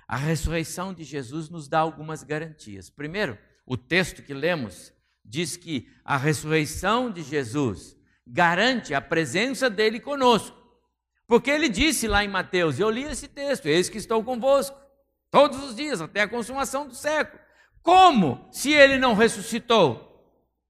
A 0.07 0.17
ressurreição 0.17 0.93
de 0.93 1.03
Jesus 1.03 1.49
nos 1.49 1.67
dá 1.67 1.79
algumas 1.79 2.23
garantias. 2.23 2.89
Primeiro, 2.89 3.37
o 3.65 3.77
texto 3.77 4.23
que 4.23 4.33
lemos 4.33 4.91
diz 5.23 5.55
que 5.55 5.87
a 6.03 6.17
ressurreição 6.17 7.11
de 7.11 7.21
Jesus 7.21 7.95
garante 8.25 8.93
a 8.93 9.01
presença 9.01 9.69
dele 9.69 9.99
conosco. 9.99 10.57
Porque 11.27 11.51
ele 11.51 11.69
disse 11.69 12.07
lá 12.07 12.23
em 12.23 12.27
Mateus, 12.27 12.79
eu 12.79 12.89
li 12.89 13.03
esse 13.03 13.27
texto, 13.27 13.67
eis 13.67 13.87
que 13.87 13.99
estou 13.99 14.23
convosco, 14.23 14.75
todos 15.29 15.63
os 15.63 15.75
dias, 15.75 16.01
até 16.01 16.21
a 16.21 16.27
consumação 16.27 16.87
do 16.87 16.95
século. 16.95 17.39
Como, 17.83 18.47
se 18.51 18.73
ele 18.73 18.97
não 18.97 19.13
ressuscitou? 19.13 20.08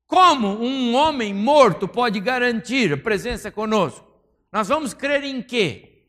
Como 0.09 0.47
um 0.47 0.95
homem 0.95 1.31
morto 1.35 1.87
pode 1.87 2.19
garantir 2.19 2.91
a 2.91 2.97
presença 2.97 3.51
conosco? 3.51 4.11
Nós 4.51 4.67
vamos 4.67 4.91
crer 4.91 5.23
em 5.23 5.39
quê? 5.39 6.03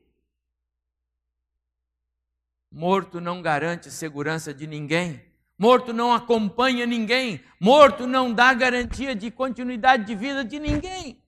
Morto 2.72 3.20
não 3.20 3.42
garante 3.42 3.90
segurança 3.90 4.54
de 4.54 4.66
ninguém. 4.66 5.22
Morto 5.58 5.92
não 5.92 6.14
acompanha 6.14 6.86
ninguém. 6.86 7.44
Morto 7.60 8.06
não 8.06 8.32
dá 8.32 8.54
garantia 8.54 9.14
de 9.14 9.30
continuidade 9.30 10.06
de 10.06 10.14
vida 10.14 10.42
de 10.42 10.58
ninguém. 10.58 11.22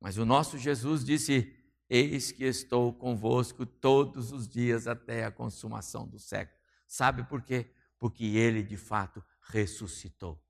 Mas 0.00 0.18
o 0.18 0.26
nosso 0.26 0.58
Jesus 0.58 1.04
disse: 1.04 1.54
Eis 1.88 2.32
que 2.32 2.42
estou 2.42 2.92
convosco 2.92 3.64
todos 3.64 4.32
os 4.32 4.48
dias 4.48 4.88
até 4.88 5.24
a 5.24 5.30
consumação 5.30 6.08
do 6.08 6.18
século. 6.18 6.58
Sabe 6.88 7.22
por 7.22 7.40
quê? 7.40 7.70
Porque 8.00 8.24
ele 8.24 8.64
de 8.64 8.76
fato 8.76 9.22
ressuscitou. 9.42 10.42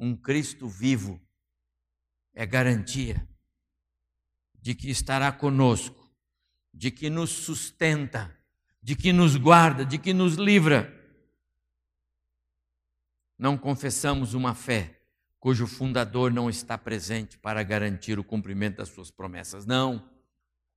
Um 0.00 0.16
Cristo 0.16 0.68
vivo 0.68 1.20
é 2.34 2.44
garantia 2.44 3.28
de 4.60 4.74
que 4.74 4.90
estará 4.90 5.30
conosco, 5.30 6.10
de 6.74 6.90
que 6.90 7.08
nos 7.08 7.30
sustenta 7.30 8.36
de 8.82 8.96
que 8.96 9.12
nos 9.12 9.36
guarda, 9.36 9.84
de 9.84 9.98
que 9.98 10.12
nos 10.12 10.34
livra. 10.34 10.96
Não 13.38 13.56
confessamos 13.56 14.34
uma 14.34 14.54
fé 14.54 14.96
cujo 15.38 15.66
fundador 15.66 16.30
não 16.30 16.50
está 16.50 16.76
presente 16.76 17.38
para 17.38 17.62
garantir 17.62 18.18
o 18.18 18.24
cumprimento 18.24 18.76
das 18.76 18.90
suas 18.90 19.10
promessas. 19.10 19.64
Não. 19.64 20.06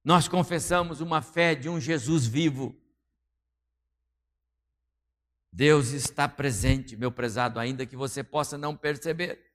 Nós 0.04 0.28
confessamos 0.28 1.02
uma 1.02 1.22
fé 1.22 1.54
de 1.54 1.68
um 1.68 1.80
Jesus 1.80 2.26
vivo. 2.26 2.76
Deus 5.56 5.90
está 5.90 6.28
presente, 6.28 6.98
meu 6.98 7.12
prezado, 7.12 7.60
ainda 7.60 7.86
que 7.86 7.96
você 7.96 8.24
possa 8.24 8.58
não 8.58 8.76
perceber. 8.76 9.54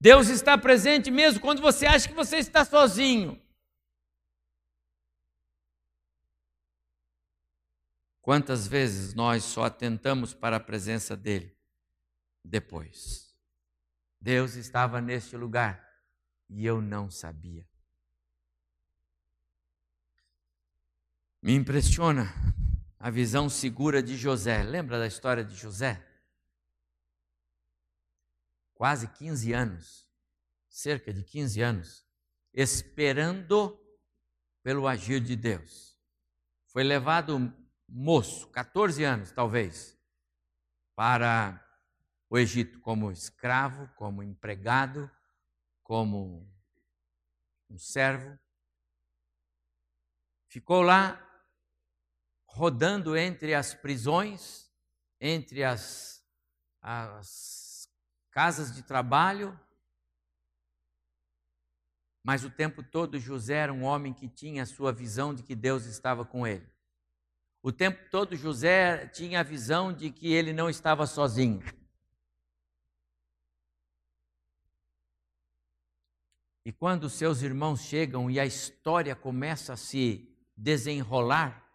Deus 0.00 0.26
está 0.26 0.58
presente 0.58 1.12
mesmo 1.12 1.40
quando 1.40 1.62
você 1.62 1.86
acha 1.86 2.08
que 2.08 2.14
você 2.14 2.38
está 2.38 2.64
sozinho. 2.64 3.40
Quantas 8.20 8.66
vezes 8.66 9.14
nós 9.14 9.44
só 9.44 9.62
atentamos 9.62 10.34
para 10.34 10.56
a 10.56 10.60
presença 10.60 11.16
dele 11.16 11.56
depois? 12.44 13.32
Deus 14.20 14.56
estava 14.56 15.00
neste 15.00 15.36
lugar 15.36 15.88
e 16.50 16.66
eu 16.66 16.82
não 16.82 17.08
sabia. 17.08 17.64
Me 21.40 21.54
impressiona 21.54 22.26
a 22.98 23.10
visão 23.10 23.48
segura 23.48 24.02
de 24.02 24.16
José. 24.16 24.62
Lembra 24.62 24.98
da 24.98 25.06
história 25.06 25.44
de 25.44 25.54
José? 25.54 26.04
Quase 28.74 29.08
15 29.08 29.52
anos, 29.52 30.10
cerca 30.68 31.12
de 31.12 31.22
15 31.22 31.60
anos, 31.60 32.06
esperando 32.52 33.78
pelo 34.62 34.86
agir 34.86 35.20
de 35.20 35.36
Deus. 35.36 35.96
Foi 36.66 36.82
levado 36.82 37.52
moço, 37.88 38.48
14 38.48 39.02
anos 39.04 39.32
talvez, 39.32 39.98
para 40.94 41.64
o 42.28 42.38
Egito 42.38 42.80
como 42.80 43.10
escravo, 43.10 43.88
como 43.96 44.22
empregado, 44.22 45.10
como 45.82 46.48
um 47.70 47.78
servo. 47.78 48.38
Ficou 50.46 50.82
lá 50.82 51.27
rodando 52.48 53.16
entre 53.16 53.54
as 53.54 53.74
prisões, 53.74 54.68
entre 55.20 55.62
as, 55.62 56.24
as 56.80 57.88
casas 58.30 58.74
de 58.74 58.82
trabalho, 58.82 59.58
mas 62.24 62.44
o 62.44 62.50
tempo 62.50 62.82
todo 62.82 63.18
José 63.18 63.54
era 63.54 63.72
um 63.72 63.84
homem 63.84 64.12
que 64.12 64.28
tinha 64.28 64.62
a 64.62 64.66
sua 64.66 64.92
visão 64.92 65.34
de 65.34 65.42
que 65.42 65.54
Deus 65.54 65.84
estava 65.86 66.24
com 66.24 66.46
ele. 66.46 66.66
O 67.62 67.70
tempo 67.70 68.10
todo 68.10 68.36
José 68.36 69.06
tinha 69.08 69.40
a 69.40 69.42
visão 69.42 69.92
de 69.92 70.10
que 70.10 70.32
ele 70.32 70.52
não 70.52 70.68
estava 70.68 71.06
sozinho. 71.06 71.62
E 76.64 76.72
quando 76.72 77.08
seus 77.08 77.42
irmãos 77.42 77.80
chegam 77.80 78.30
e 78.30 78.38
a 78.38 78.44
história 78.44 79.16
começa 79.16 79.72
a 79.72 79.76
se 79.76 80.36
desenrolar, 80.56 81.67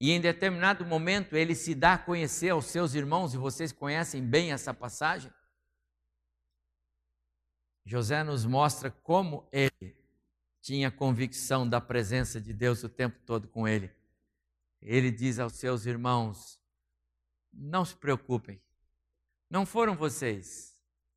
e 0.00 0.12
em 0.12 0.20
determinado 0.20 0.84
momento 0.84 1.36
ele 1.36 1.54
se 1.54 1.74
dá 1.74 1.94
a 1.94 1.98
conhecer 1.98 2.50
aos 2.50 2.66
seus 2.66 2.94
irmãos, 2.94 3.32
e 3.32 3.38
vocês 3.38 3.72
conhecem 3.72 4.22
bem 4.22 4.52
essa 4.52 4.74
passagem. 4.74 5.32
José 7.84 8.22
nos 8.22 8.44
mostra 8.44 8.90
como 8.90 9.48
ele 9.50 9.96
tinha 10.60 10.90
convicção 10.90 11.68
da 11.68 11.80
presença 11.80 12.40
de 12.40 12.52
Deus 12.52 12.82
o 12.82 12.88
tempo 12.88 13.18
todo 13.24 13.48
com 13.48 13.66
ele. 13.66 13.90
Ele 14.82 15.10
diz 15.10 15.38
aos 15.38 15.54
seus 15.54 15.86
irmãos: 15.86 16.60
Não 17.52 17.84
se 17.84 17.96
preocupem, 17.96 18.60
não 19.48 19.64
foram 19.64 19.96
vocês 19.96 20.74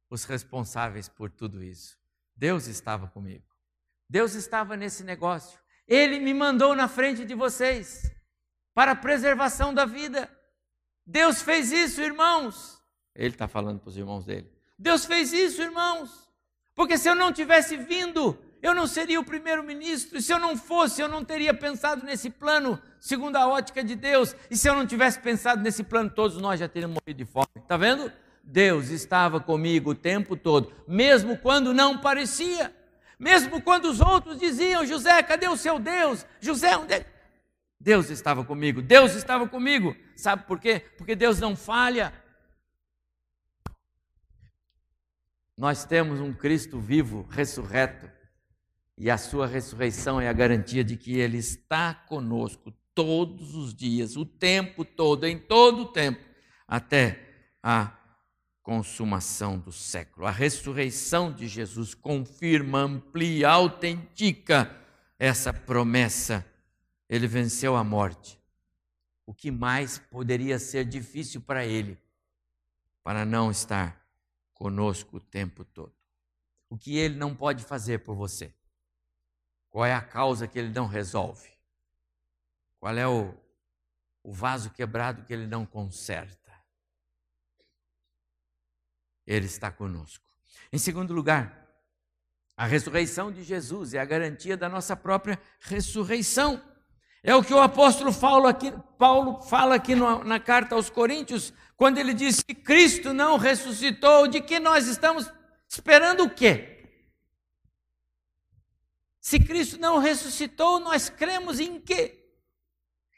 os 0.10 0.24
responsáveis 0.24 1.10
por 1.10 1.30
tudo 1.30 1.64
isso. 1.64 1.98
Deus 2.36 2.68
estava 2.68 3.08
comigo. 3.08 3.46
Deus 4.08 4.34
estava 4.34 4.78
nesse 4.78 5.04
negócio. 5.04 5.60
Ele 5.88 6.20
me 6.20 6.34
mandou 6.34 6.76
na 6.76 6.88
frente 6.88 7.26
de 7.26 7.36
vocês 7.36 8.19
para 8.80 8.94
a 8.94 8.96
preservação 8.96 9.74
da 9.74 9.84
vida. 9.84 10.32
Deus 11.06 11.42
fez 11.42 11.70
isso, 11.70 12.02
irmãos. 12.02 12.82
Ele 13.14 13.34
está 13.34 13.46
falando 13.46 13.78
para 13.82 13.90
os 13.90 13.98
irmãos 13.98 14.24
dele. 14.24 14.50
Deus 14.78 15.04
fez 15.04 15.34
isso, 15.34 15.62
irmãos. 15.62 16.32
Porque 16.74 16.98
se 16.98 17.10
eu 17.10 17.14
não 17.14 17.34
tivesse 17.34 17.76
vindo, 17.76 18.40
eu 18.62 18.74
não 18.74 18.88
seria 18.88 19.20
o 19.20 19.26
primeiro-ministro. 19.26 20.22
Se 20.22 20.32
eu 20.32 20.40
não 20.40 20.56
fosse, 20.56 21.02
eu 21.02 21.10
não 21.10 21.26
teria 21.26 21.54
pensado 21.54 22.06
nesse 22.06 22.30
plano, 22.30 22.82
segundo 23.02 23.36
a 23.36 23.50
ótica 23.50 23.84
de 23.84 23.98
Deus. 23.98 24.34
E 24.50 24.56
se 24.56 24.70
eu 24.70 24.74
não 24.74 24.88
tivesse 24.88 25.20
pensado 25.20 25.62
nesse 25.62 25.84
plano, 25.84 26.10
todos 26.10 26.38
nós 26.38 26.58
já 26.58 26.70
teríamos 26.70 27.00
morrido 27.04 27.18
de 27.18 27.30
fome. 27.30 27.50
Está 27.58 27.76
vendo? 27.76 28.10
Deus 28.42 28.88
estava 28.88 29.42
comigo 29.42 29.90
o 29.90 29.96
tempo 29.96 30.38
todo, 30.38 30.72
mesmo 30.88 31.38
quando 31.38 31.74
não 31.74 31.98
parecia. 31.98 32.74
Mesmo 33.20 33.62
quando 33.62 33.90
os 33.90 34.00
outros 34.00 34.40
diziam: 34.40 34.86
José, 34.86 35.22
cadê 35.22 35.50
o 35.50 35.58
seu 35.58 35.78
Deus? 35.80 36.26
José, 36.40 36.78
onde 36.78 36.94
é? 36.94 37.19
Deus 37.80 38.10
estava 38.10 38.44
comigo, 38.44 38.82
Deus 38.82 39.16
estava 39.16 39.48
comigo. 39.48 39.96
Sabe 40.16 40.44
por 40.46 40.60
quê? 40.60 40.82
Porque 40.98 41.16
Deus 41.16 41.40
não 41.40 41.56
falha. 41.56 42.14
Nós 45.58 45.86
temos 45.86 46.20
um 46.20 46.34
Cristo 46.34 46.80
vivo, 46.80 47.28
ressurreto, 47.30 48.10
e 48.98 49.10
a 49.10 49.18
sua 49.18 49.48
ressurreição 49.48 50.20
é 50.20 50.28
a 50.28 50.34
garantia 50.34 50.84
de 50.84 50.98
que 50.98 51.18
Ele 51.18 51.38
está 51.38 51.94
conosco 51.94 52.74
todos 52.94 53.56
os 53.56 53.74
dias, 53.74 54.18
o 54.18 54.26
tempo 54.26 54.84
todo, 54.84 55.26
em 55.26 55.40
todo 55.40 55.84
o 55.84 55.86
tempo, 55.86 56.22
até 56.68 57.28
a 57.64 57.94
consumação 58.62 59.58
do 59.58 59.72
século. 59.72 60.26
A 60.26 60.32
ressurreição 60.32 61.32
de 61.32 61.48
Jesus 61.48 61.94
confirma, 61.94 62.80
amplia, 62.80 63.50
autentica 63.50 64.76
essa 65.18 65.54
promessa 65.54 66.46
ele 67.10 67.28
venceu 67.28 67.76
a 67.76 67.84
morte. 67.84 68.40
O 69.26 69.34
que 69.34 69.50
mais 69.50 69.98
poderia 69.98 70.60
ser 70.60 70.86
difícil 70.86 71.42
para 71.42 71.66
ele, 71.66 72.00
para 73.04 73.26
não 73.26 73.50
estar 73.50 74.08
conosco 74.54 75.18
o 75.18 75.20
tempo 75.20 75.66
todo? 75.66 75.94
O 76.70 76.78
que 76.78 76.98
ele 76.98 77.16
não 77.16 77.36
pode 77.36 77.64
fazer 77.64 78.00
por 78.00 78.16
você? 78.16 78.54
Qual 79.70 79.86
é 79.86 79.94
a 79.94 80.02
causa 80.02 80.48
que 80.48 80.58
ele 80.58 80.70
não 80.70 80.88
resolve? 80.88 81.50
Qual 82.80 82.96
é 82.96 83.08
o, 83.08 83.36
o 84.24 84.32
vaso 84.32 84.70
quebrado 84.70 85.24
que 85.26 85.34
ele 85.34 85.48
não 85.48 85.66
conserta? 85.66 86.54
Ele 89.26 89.46
está 89.46 89.72
conosco. 89.72 90.26
Em 90.72 90.78
segundo 90.78 91.14
lugar, 91.14 91.68
a 92.56 92.66
ressurreição 92.66 93.32
de 93.32 93.44
Jesus 93.44 93.94
é 93.94 94.00
a 94.00 94.06
garantia 94.06 94.58
da 94.58 94.68
nossa 94.68 94.96
própria 94.96 95.40
ressurreição. 95.62 96.62
É 97.24 97.36
o 97.36 97.44
que 97.44 97.54
o 97.54 97.60
apóstolo 97.60 98.14
Paulo, 98.14 98.48
aqui, 98.48 98.74
Paulo 98.98 99.42
fala 99.42 99.76
aqui 99.76 99.96
no, 99.96 100.24
na 100.24 100.40
carta 100.40 100.76
aos 100.76 100.90
Coríntios, 100.90 101.54
quando 101.76 101.98
ele 101.98 102.14
diz 102.14 102.42
que 102.42 102.56
Cristo 102.56 103.14
não 103.14 103.38
ressuscitou, 103.38 104.28
de 104.28 104.42
que 104.42 104.60
nós 104.60 104.88
estamos 104.88 105.32
esperando 105.68 106.24
o 106.24 106.30
quê? 106.30 106.78
Se 109.20 109.40
Cristo 109.40 109.78
não 109.78 110.00
ressuscitou, 110.00 110.80
nós 110.80 111.10
cremos 111.10 111.60
em 111.60 111.80
quê? 111.80 112.16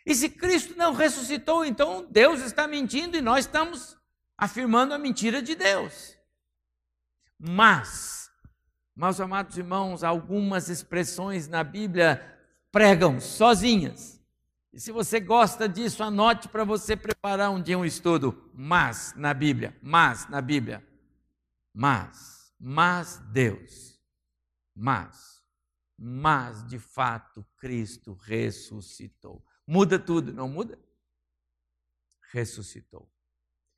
E 0.05 0.15
se 0.15 0.29
Cristo 0.29 0.75
não 0.75 0.93
ressuscitou, 0.93 1.63
então 1.63 2.07
Deus 2.09 2.41
está 2.41 2.67
mentindo 2.67 3.15
e 3.15 3.21
nós 3.21 3.45
estamos 3.45 3.97
afirmando 4.35 4.93
a 4.95 4.97
mentira 4.97 5.41
de 5.41 5.53
Deus. 5.53 6.17
Mas, 7.37 8.31
meus 8.95 9.19
amados 9.19 9.57
irmãos, 9.57 10.03
algumas 10.03 10.69
expressões 10.69 11.47
na 11.47 11.63
Bíblia 11.63 12.40
pregam 12.71 13.19
sozinhas. 13.19 14.21
E 14.73 14.79
se 14.79 14.91
você 14.91 15.19
gosta 15.19 15.67
disso, 15.67 16.01
anote 16.01 16.47
para 16.47 16.63
você 16.63 16.95
preparar 16.95 17.51
um 17.51 17.61
dia 17.61 17.77
um 17.77 17.85
estudo. 17.85 18.49
Mas 18.53 19.13
na 19.15 19.33
Bíblia, 19.33 19.77
mas 19.81 20.29
na 20.29 20.41
Bíblia, 20.41 20.85
mas, 21.73 22.53
mas 22.57 23.17
Deus, 23.31 23.99
mas, 24.73 25.41
mas 25.97 26.65
de 26.67 26.79
fato 26.79 27.45
Cristo 27.57 28.13
ressuscitou. 28.13 29.45
Muda 29.67 29.99
tudo, 29.99 30.33
não 30.33 30.47
muda? 30.47 30.79
Ressuscitou. 32.31 33.11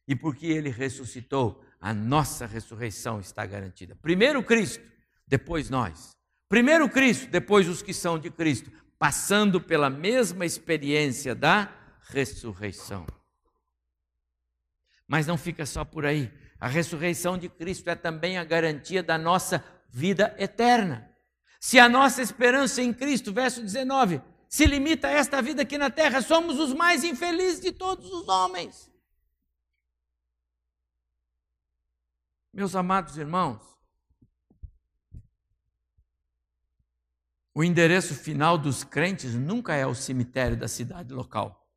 E 0.08 0.16
porque 0.16 0.46
ele 0.48 0.70
ressuscitou, 0.70 1.64
a 1.80 1.94
nossa 1.94 2.46
ressurreição 2.46 3.20
está 3.20 3.46
garantida. 3.46 3.96
Primeiro 3.96 4.44
Cristo, 4.44 4.84
depois 5.28 5.70
nós. 5.70 6.16
Primeiro 6.48 6.88
Cristo, 6.88 7.32
depois 7.32 7.68
os 7.68 7.82
que 7.82 7.94
são 7.94 8.20
de 8.20 8.30
Cristo 8.30 8.72
passando 9.04 9.60
pela 9.60 9.89
mesma 9.89 10.45
experiência 10.45 11.36
da 11.36 11.70
ressurreição. 12.04 13.06
Mas 15.06 15.28
não 15.28 15.38
fica 15.38 15.66
só 15.66 15.84
por 15.84 16.06
aí. 16.06 16.32
A 16.58 16.70
ressurreição 16.70 17.38
de 17.38 17.49
Cristo 17.49 17.89
é 17.89 17.95
também 17.95 18.38
a 18.38 18.45
garantia 18.45 19.04
da 19.04 19.18
nossa 19.18 19.62
vida 19.89 20.34
eterna. 20.39 21.14
Se 21.60 21.78
a 21.78 21.89
nossa 21.89 22.22
esperança 22.22 22.82
em 22.82 22.93
Cristo, 22.93 23.34
verso 23.34 23.62
19, 23.62 24.22
se 24.47 24.66
limita 24.66 25.10
a 25.10 25.12
esta 25.12 25.41
vida 25.41 25.64
aqui 25.64 25.78
na 25.78 25.89
terra, 25.89 26.22
somos 26.22 26.58
os 26.58 26.74
mais 26.74 27.04
infelizes 27.04 27.60
de 27.60 27.74
todos 27.74 28.10
os 28.10 28.26
homens. 28.30 28.89
Meus 32.54 32.74
amados 32.74 33.18
irmãos, 33.18 33.73
O 37.56 37.64
endereço 37.64 38.16
final 38.16 38.58
dos 38.58 38.84
crentes 38.84 39.36
nunca 39.36 39.76
é 39.76 39.86
o 39.86 39.93
cemitério 39.93 40.58
da 40.58 40.68
cidade 40.68 41.14
local. 41.14 41.70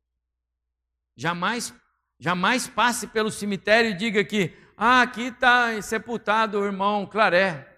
Jamais, 1.15 1.73
jamais 2.19 2.67
passe 2.67 3.07
pelo 3.07 3.29
cemitério 3.31 3.91
e 3.91 3.93
diga 3.93 4.23
que 4.23 4.55
ah, 4.75 5.01
aqui 5.01 5.27
está 5.27 5.79
sepultado 5.81 6.59
o 6.59 6.65
irmão 6.65 7.05
Claré. 7.05 7.75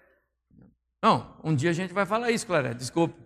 Não, 1.02 1.38
um 1.42 1.54
dia 1.54 1.70
a 1.70 1.74
gente 1.74 1.92
vai 1.92 2.06
falar 2.06 2.30
isso, 2.30 2.46
Claré, 2.46 2.74
desculpe. 2.74 3.18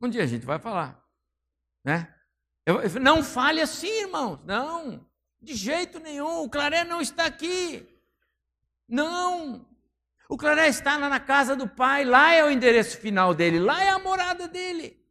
Um 0.00 0.08
dia 0.08 0.22
a 0.22 0.26
gente 0.26 0.46
vai 0.46 0.58
falar. 0.58 1.02
Né? 1.84 2.14
Eu, 2.64 2.80
eu, 2.80 3.00
não 3.00 3.22
fale 3.22 3.60
assim, 3.60 4.02
irmãos. 4.02 4.38
Não, 4.44 5.06
de 5.40 5.54
jeito 5.54 5.98
nenhum. 5.98 6.42
O 6.42 6.50
Claré 6.50 6.84
não 6.84 7.00
está 7.00 7.24
aqui. 7.24 7.88
Não. 8.86 9.66
O 10.28 10.36
Claré 10.36 10.68
está 10.68 10.98
lá 10.98 11.08
na 11.08 11.18
casa 11.18 11.56
do 11.56 11.66
pai, 11.66 12.04
lá 12.04 12.32
é 12.32 12.44
o 12.44 12.50
endereço 12.50 12.98
final 12.98 13.34
dele, 13.34 13.58
lá 13.58 13.82
é 13.82 13.88
a 13.88 13.98
morada 13.98 14.46
dele. 14.46 15.02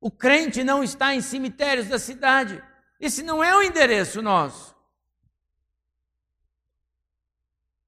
O 0.00 0.10
crente 0.10 0.64
não 0.64 0.82
está 0.82 1.14
em 1.14 1.20
cemitérios 1.20 1.88
da 1.88 1.98
cidade. 1.98 2.62
Esse 2.98 3.22
não 3.22 3.42
é 3.42 3.56
o 3.56 3.62
endereço 3.62 4.20
nosso. 4.20 4.74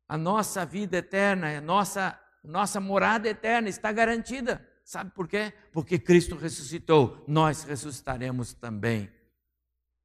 A 0.08 0.16
nossa 0.16 0.64
vida 0.64 0.98
eterna, 0.98 1.58
a 1.58 1.60
nossa, 1.60 2.18
nossa 2.42 2.80
morada 2.80 3.28
eterna 3.28 3.68
está 3.68 3.90
garantida. 3.90 4.66
Sabe 4.84 5.10
por 5.10 5.28
quê? 5.28 5.52
Porque 5.72 5.98
Cristo 5.98 6.34
ressuscitou, 6.36 7.22
nós 7.26 7.64
ressuscitaremos 7.64 8.54
também. 8.54 9.12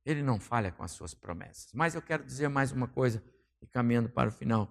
Ele 0.06 0.22
não 0.22 0.40
falha 0.40 0.72
com 0.72 0.84
as 0.84 0.92
suas 0.92 1.14
promessas. 1.14 1.72
Mas 1.74 1.96
eu 1.96 2.02
quero 2.02 2.26
dizer 2.26 2.50
mais 2.50 2.72
uma 2.72 2.88
coisa, 2.88 3.24
e 3.62 3.68
caminhando 3.68 4.10
para 4.10 4.28
o 4.28 4.32
final. 4.32 4.70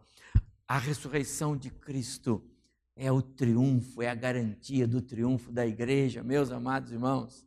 A 0.73 0.79
ressurreição 0.79 1.55
de 1.55 1.69
Cristo 1.69 2.43
é 2.97 3.13
o 3.13 3.21
triunfo, 3.21 4.01
é 4.01 4.09
a 4.09 4.15
garantia 4.15 4.89
do 4.89 5.03
triunfo 5.03 5.53
da 5.53 5.67
igreja, 5.67 6.23
meus 6.23 6.51
amados 6.51 6.91
irmãos. 6.91 7.47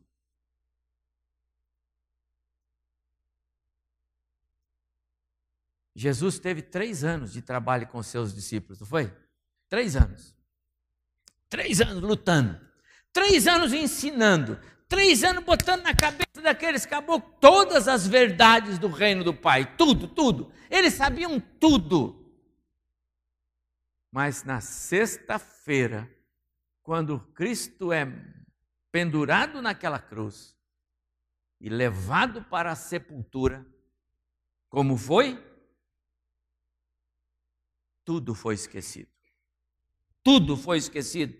Jesus 5.92 6.38
teve 6.38 6.62
três 6.62 7.02
anos 7.02 7.32
de 7.32 7.42
trabalho 7.42 7.88
com 7.88 8.00
seus 8.00 8.32
discípulos, 8.32 8.78
não 8.78 8.86
foi? 8.86 9.12
Três 9.68 9.96
anos. 9.96 10.32
Três 11.48 11.80
anos 11.80 12.04
lutando. 12.04 12.60
Três 13.12 13.48
anos 13.48 13.72
ensinando. 13.72 14.56
Três 14.88 15.24
anos 15.24 15.42
botando 15.42 15.82
na 15.82 15.96
cabeça 15.96 16.40
daqueles 16.40 16.86
caboclos 16.86 17.36
todas 17.40 17.88
as 17.88 18.06
verdades 18.06 18.78
do 18.78 18.86
reino 18.86 19.24
do 19.24 19.34
Pai. 19.34 19.76
Tudo, 19.76 20.06
tudo. 20.06 20.52
Eles 20.70 20.94
sabiam 20.94 21.40
tudo. 21.40 22.24
Mas 24.16 24.44
na 24.44 24.62
sexta-feira, 24.62 26.10
quando 26.82 27.20
Cristo 27.34 27.92
é 27.92 28.10
pendurado 28.90 29.60
naquela 29.60 29.98
cruz 29.98 30.56
e 31.60 31.68
levado 31.68 32.42
para 32.44 32.72
a 32.72 32.74
sepultura, 32.74 33.66
como 34.70 34.96
foi? 34.96 35.38
Tudo 38.06 38.34
foi 38.34 38.54
esquecido. 38.54 39.10
Tudo 40.22 40.56
foi 40.56 40.78
esquecido. 40.78 41.36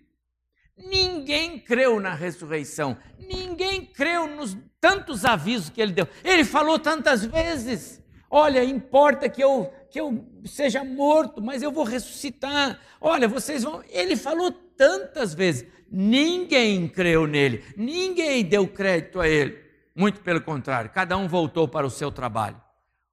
Ninguém 0.77 1.59
creu 1.59 1.99
na 1.99 2.13
ressurreição. 2.13 2.95
Ninguém 3.17 3.87
creu 3.87 4.27
nos 4.27 4.55
tantos 4.79 5.25
avisos 5.25 5.71
que 5.71 5.81
ele 5.81 5.93
deu. 5.93 6.07
Ele 6.23 6.45
falou 6.45 6.77
tantas 6.77 7.25
vezes: 7.25 8.03
Olha, 8.29 8.63
importa 8.63 9.27
que 9.27 9.41
eu, 9.41 9.73
que 9.89 9.99
eu 9.99 10.25
seja 10.45 10.83
morto, 10.83 11.41
mas 11.41 11.61
eu 11.61 11.71
vou 11.71 11.83
ressuscitar. 11.83 12.79
Olha, 12.99 13.27
vocês 13.27 13.63
vão. 13.63 13.83
Ele 13.89 14.15
falou 14.15 14.51
tantas 14.51 15.33
vezes. 15.33 15.65
Ninguém 15.89 16.87
creu 16.87 17.25
nele. 17.25 17.63
Ninguém 17.75 18.43
deu 18.43 18.67
crédito 18.67 19.19
a 19.19 19.27
ele. 19.27 19.57
Muito 19.95 20.21
pelo 20.21 20.41
contrário, 20.41 20.91
cada 20.91 21.17
um 21.17 21.27
voltou 21.27 21.67
para 21.67 21.87
o 21.87 21.89
seu 21.89 22.11
trabalho. 22.11 22.61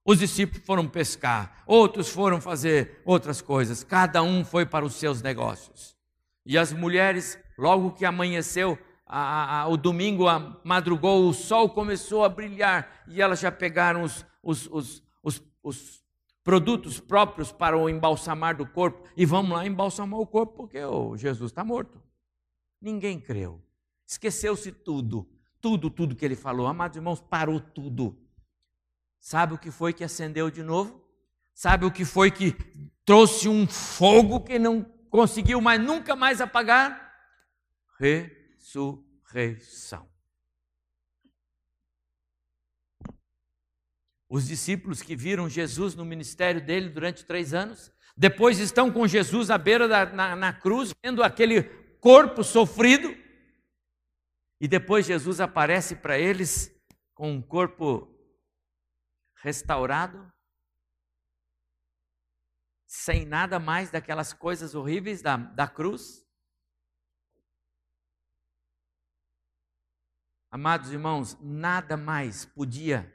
Os 0.05 0.19
discípulos 0.19 0.67
foram 0.67 0.87
pescar, 0.87 1.63
outros 1.67 2.11
foram 2.11 2.39
fazer 2.39 3.01
outras 3.07 3.41
coisas, 3.41 3.83
cada 3.83 4.23
um 4.23 4.45
foi 4.45 4.67
para 4.67 4.85
os 4.85 4.97
seus 4.97 5.23
negócios. 5.23 5.97
E 6.45 6.59
as 6.59 6.75
mulheres, 6.75 7.39
logo 7.57 7.93
que 7.93 8.05
amanheceu, 8.05 8.79
a, 9.07 9.61
a, 9.61 9.69
o 9.69 9.79
domingo 9.79 10.29
a, 10.29 10.61
madrugou, 10.63 11.27
o 11.27 11.33
sol 11.33 11.71
começou 11.71 12.23
a 12.23 12.29
brilhar 12.29 13.05
e 13.09 13.23
elas 13.23 13.41
já 13.41 13.51
pegaram 13.51 14.03
os, 14.03 14.27
os, 14.43 14.67
os, 14.67 15.03
os, 15.23 15.43
os 15.63 16.04
produtos 16.45 17.01
próprios 17.01 17.51
para 17.51 17.77
o 17.77 17.89
embalsamar 17.89 18.57
do 18.57 18.67
corpo 18.67 19.09
e 19.17 19.25
vamos 19.25 19.53
lá 19.53 19.67
embalsamar 19.67 20.21
o 20.21 20.27
corpo 20.27 20.55
porque 20.55 20.79
o 20.85 21.17
Jesus 21.17 21.51
está 21.51 21.65
morto. 21.65 22.01
Ninguém 22.81 23.19
creu. 23.19 23.61
Esqueceu-se 24.07 24.71
tudo, 24.71 25.27
tudo, 25.61 25.89
tudo 25.89 26.15
que 26.15 26.25
ele 26.25 26.37
falou. 26.37 26.67
Amados 26.67 26.99
irmãos, 26.99 27.23
parou 27.23 27.59
tudo. 27.59 28.21
Sabe 29.19 29.55
o 29.55 29.59
que 29.59 29.71
foi 29.71 29.95
que 29.95 30.05
acendeu 30.05 30.51
de 30.51 30.63
novo? 30.63 31.03
Sabe 31.55 31.87
o 31.87 31.91
que 31.91 32.05
foi 32.05 32.31
que 32.31 32.55
trouxe 33.07 33.49
um 33.49 33.67
fogo 33.67 34.41
que 34.41 34.59
não 34.59 34.83
conseguiu 35.09 35.63
mais 35.63 35.81
nunca 35.81 36.15
mais 36.15 36.43
apagar? 36.43 37.11
Ressurreição. 37.99 40.07
Os 44.29 44.47
discípulos 44.47 45.03
que 45.03 45.15
viram 45.15 45.49
Jesus 45.49 45.95
no 45.95 46.05
ministério 46.05 46.65
dele 46.65 46.89
durante 46.89 47.25
três 47.25 47.53
anos, 47.53 47.93
depois 48.17 48.59
estão 48.59 48.91
com 48.93 49.07
Jesus 49.07 49.51
à 49.51 49.59
beira 49.59 49.87
da 49.87 50.07
na, 50.07 50.37
na 50.37 50.53
cruz, 50.53 50.93
vendo 51.05 51.23
aquele 51.23 51.63
corpo 51.99 52.43
sofrido, 52.43 53.15
e 54.61 54.69
depois 54.69 55.07
Jesus 55.07 55.41
aparece 55.41 55.97
para 55.97 56.19
eles 56.19 56.75
com 57.15 57.33
um 57.33 57.43
corpo 57.43 58.09
restaurado, 59.37 60.33
sem 62.87 63.27
nada 63.27 63.59
mais 63.59 63.91
daquelas 63.91 64.33
coisas 64.33 64.75
horríveis 64.75 65.21
da, 65.21 65.37
da 65.37 65.69
cruz? 65.69 66.25
Amados 70.51 70.93
irmãos, 70.93 71.37
nada 71.41 71.97
mais 71.97 72.45
podia 72.45 73.14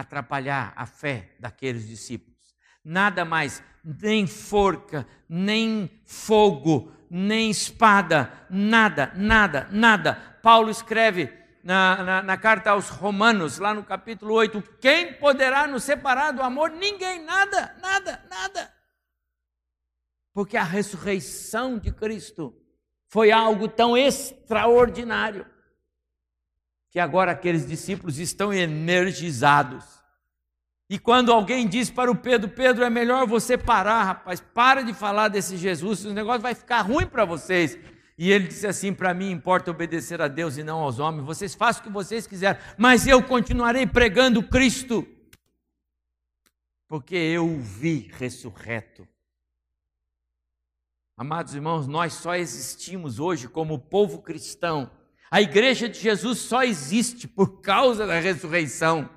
atrapalhar 0.00 0.72
a 0.76 0.86
fé 0.86 1.30
daqueles 1.38 1.86
discípulos. 1.86 2.38
Nada 2.84 3.24
mais, 3.24 3.62
nem 3.84 4.26
forca, 4.26 5.06
nem 5.28 5.90
fogo, 6.04 6.92
nem 7.10 7.50
espada, 7.50 8.32
nada, 8.48 9.12
nada, 9.14 9.68
nada. 9.70 10.14
Paulo 10.42 10.70
escreve 10.70 11.32
na, 11.62 12.02
na, 12.02 12.22
na, 12.22 12.36
carta 12.36 12.70
aos 12.70 12.88
Romanos, 12.88 13.58
lá 13.58 13.74
no 13.74 13.84
capítulo 13.84 14.34
8: 14.34 14.62
quem 14.80 15.14
poderá 15.14 15.66
nos 15.66 15.84
separar 15.84 16.32
do 16.32 16.42
amor? 16.42 16.70
Ninguém, 16.70 17.22
nada, 17.22 17.76
nada, 17.80 18.24
nada. 18.30 18.72
Porque 20.32 20.56
a 20.56 20.62
ressurreição 20.62 21.78
de 21.78 21.92
Cristo 21.92 22.54
foi 23.08 23.30
algo 23.32 23.68
tão 23.68 23.96
extraordinário 23.96 25.44
que 26.90 26.98
agora 26.98 27.32
aqueles 27.32 27.66
discípulos 27.66 28.18
estão 28.18 28.52
energizados. 28.52 29.84
E 30.88 30.98
quando 30.98 31.32
alguém 31.32 31.68
diz 31.68 31.88
para 31.88 32.10
o 32.10 32.16
Pedro: 32.16 32.48
Pedro, 32.48 32.82
é 32.82 32.90
melhor 32.90 33.26
você 33.26 33.56
parar, 33.56 34.02
rapaz, 34.02 34.40
para 34.40 34.82
de 34.82 34.92
falar 34.92 35.28
desse 35.28 35.56
Jesus, 35.56 36.04
o 36.04 36.12
negócio 36.12 36.40
vai 36.40 36.54
ficar 36.54 36.80
ruim 36.80 37.06
para 37.06 37.24
vocês. 37.24 37.78
E 38.18 38.30
ele 38.32 38.48
disse 38.48 38.66
assim: 38.66 38.92
Para 38.92 39.14
mim 39.14 39.30
importa 39.30 39.70
obedecer 39.70 40.20
a 40.20 40.26
Deus 40.26 40.56
e 40.56 40.64
não 40.64 40.80
aos 40.80 40.98
homens. 40.98 41.24
Vocês 41.24 41.54
façam 41.54 41.80
o 41.80 41.84
que 41.86 41.92
vocês 41.92 42.26
quiserem, 42.26 42.60
mas 42.76 43.06
eu 43.06 43.22
continuarei 43.22 43.86
pregando 43.86 44.42
Cristo, 44.42 45.06
porque 46.88 47.14
eu 47.14 47.46
o 47.46 47.60
vi 47.60 48.10
ressurreto. 48.18 49.06
Amados 51.16 51.54
irmãos, 51.54 51.86
nós 51.86 52.14
só 52.14 52.34
existimos 52.34 53.20
hoje 53.20 53.46
como 53.46 53.78
povo 53.78 54.22
cristão. 54.22 54.90
A 55.30 55.40
igreja 55.40 55.88
de 55.88 56.00
Jesus 56.00 56.38
só 56.38 56.64
existe 56.64 57.28
por 57.28 57.60
causa 57.60 58.04
da 58.04 58.18
ressurreição. 58.18 59.08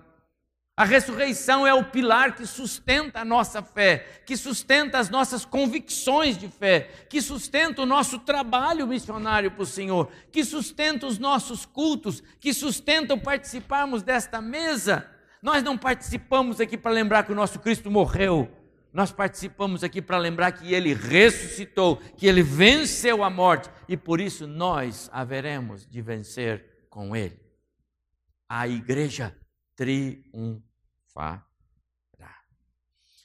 A 0.77 0.85
ressurreição 0.85 1.65
é 1.65 1.73
o 1.73 1.85
pilar 1.85 2.35
que 2.35 2.45
sustenta 2.45 3.19
a 3.19 3.25
nossa 3.25 3.61
fé, 3.61 4.21
que 4.25 4.37
sustenta 4.37 4.99
as 4.99 5.09
nossas 5.09 5.45
convicções 5.45 6.37
de 6.37 6.47
fé, 6.47 6.89
que 7.09 7.21
sustenta 7.21 7.81
o 7.81 7.85
nosso 7.85 8.19
trabalho 8.19 8.87
missionário 8.87 9.51
para 9.51 9.63
o 9.63 9.67
Senhor, 9.67 10.09
que 10.31 10.43
sustenta 10.43 11.05
os 11.05 11.19
nossos 11.19 11.65
cultos, 11.65 12.21
que 12.39 12.53
sustenta 12.53 13.13
o 13.13 13.21
participarmos 13.21 14.03
desta 14.03 14.41
mesa. 14.41 15.07
Nós 15.41 15.63
não 15.63 15.77
participamos 15.77 16.59
aqui 16.59 16.77
para 16.77 16.91
lembrar 16.91 17.23
que 17.23 17.31
o 17.31 17.35
nosso 17.35 17.59
Cristo 17.59 17.91
morreu, 17.91 18.49
nós 18.93 19.11
participamos 19.11 19.83
aqui 19.83 20.01
para 20.01 20.19
lembrar 20.19 20.51
que 20.51 20.71
ele 20.71 20.93
ressuscitou, 20.93 21.97
que 21.97 22.27
ele 22.27 22.43
venceu 22.43 23.23
a 23.23 23.29
morte 23.29 23.69
e 23.89 23.97
por 23.97 24.21
isso 24.21 24.45
nós 24.45 25.09
haveremos 25.11 25.87
de 25.87 25.99
vencer 25.99 26.85
com 26.89 27.15
ele. 27.15 27.41
A 28.47 28.67
igreja 28.67 29.35
triunfará. 29.75 31.43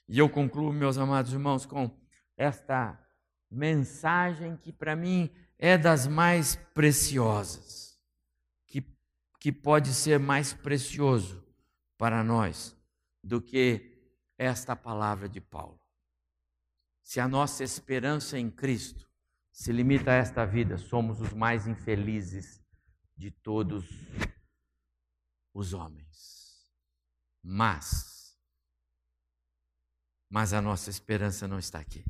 E 0.09 0.19
eu 0.19 0.29
concluo, 0.31 0.73
meus 0.73 0.97
amados 0.97 1.35
irmãos, 1.35 1.67
com 1.67 1.95
esta 2.35 2.99
mensagem 3.51 4.57
que 4.57 4.73
para 4.73 4.97
mim 4.97 5.31
é 5.59 5.77
das 5.77 6.07
mais 6.07 6.57
preciosas, 6.73 8.01
que, 8.67 8.83
que 9.39 9.53
pode 9.53 9.93
ser 9.93 10.19
mais 10.19 10.55
precioso 10.55 11.45
para 11.99 12.25
nós 12.25 12.75
do 13.23 13.43
que 13.43 13.98
esta 14.39 14.77
palavra 14.77 15.29
de 15.29 15.41
Paulo. 15.41 15.81
Se 17.03 17.21
a 17.21 17.29
nossa 17.29 17.65
esperança 17.65 18.39
em 18.39 18.51
Cristo 18.51 19.11
se 19.51 19.73
limita 19.73 20.13
a 20.13 20.15
esta 20.15 20.47
vida, 20.47 20.79
somos 20.79 21.21
os 21.21 21.33
mais 21.33 21.67
infelizes 21.67 22.63
de 23.17 23.31
todos 23.31 23.85
os 25.53 25.75
homens. 25.75 26.71
Mas, 27.43 28.39
mas 30.31 30.53
a 30.53 30.63
nossa 30.63 30.91
esperança 30.91 31.49
não 31.49 31.59
está 31.59 31.81
aqui. 31.81 32.05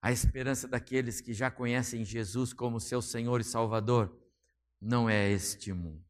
A 0.00 0.12
esperança 0.12 0.68
daqueles 0.68 1.20
que 1.20 1.32
já 1.32 1.50
conhecem 1.50 2.04
Jesus 2.04 2.52
como 2.52 2.80
seu 2.80 3.02
Senhor 3.02 3.40
e 3.40 3.44
Salvador 3.44 4.16
não 4.80 5.08
é 5.08 5.28
este 5.30 5.72
mundo. 5.72 6.06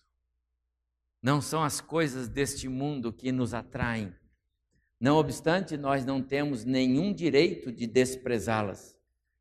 Não 1.23 1.41
são 1.41 1.65
as 1.65 1.81
coisas 1.81 2.29
deste 2.29 2.69
mundo 2.69 3.13
que 3.13 3.33
nos 3.33 3.55
atraem. 3.55 4.15
Não 5.01 5.17
obstante, 5.17 5.77
nós 5.77 6.05
não 6.05 6.23
temos 6.23 6.65
nenhum 6.65 7.13
direito 7.13 7.71
de 7.71 7.87
desprezá-las. 7.87 8.99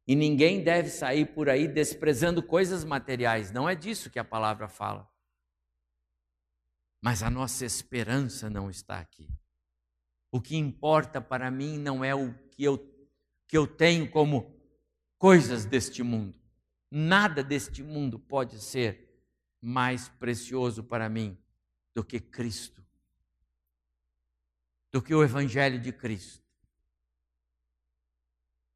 E 0.08 0.16
ninguém 0.16 0.64
deve 0.64 0.90
sair 0.90 1.26
por 1.26 1.50
aí 1.50 1.68
desprezando 1.68 2.42
coisas 2.42 2.86
materiais. 2.86 3.52
Não 3.52 3.68
é 3.68 3.76
disso 3.76 4.10
que 4.10 4.20
a 4.20 4.24
palavra 4.24 4.68
fala. 4.68 5.10
Mas 7.02 7.22
a 7.22 7.30
nossa 7.30 7.66
esperança 7.66 8.50
não 8.50 8.70
está 8.70 9.00
aqui. 9.00 9.30
O 10.32 10.40
que 10.40 10.56
importa 10.56 11.20
para 11.20 11.50
mim 11.50 11.78
não 11.78 12.04
é 12.04 12.14
o 12.14 12.34
que 12.52 12.64
eu, 12.64 12.78
que 13.48 13.58
eu 13.58 13.66
tenho 13.68 14.10
como 14.10 14.56
coisas 15.18 15.66
deste 15.66 16.04
mundo. 16.04 16.36
Nada 16.90 17.44
deste 17.44 17.84
mundo 17.84 18.20
pode 18.20 18.60
ser 18.60 19.08
mais 19.62 20.08
precioso 20.08 20.84
para 20.84 21.10
mim 21.10 21.38
do 21.94 22.04
que 22.04 22.20
Cristo, 22.20 22.86
do 24.92 25.02
que 25.02 25.14
o 25.14 25.24
Evangelho 25.24 25.80
de 25.80 25.92
Cristo. 25.92 26.44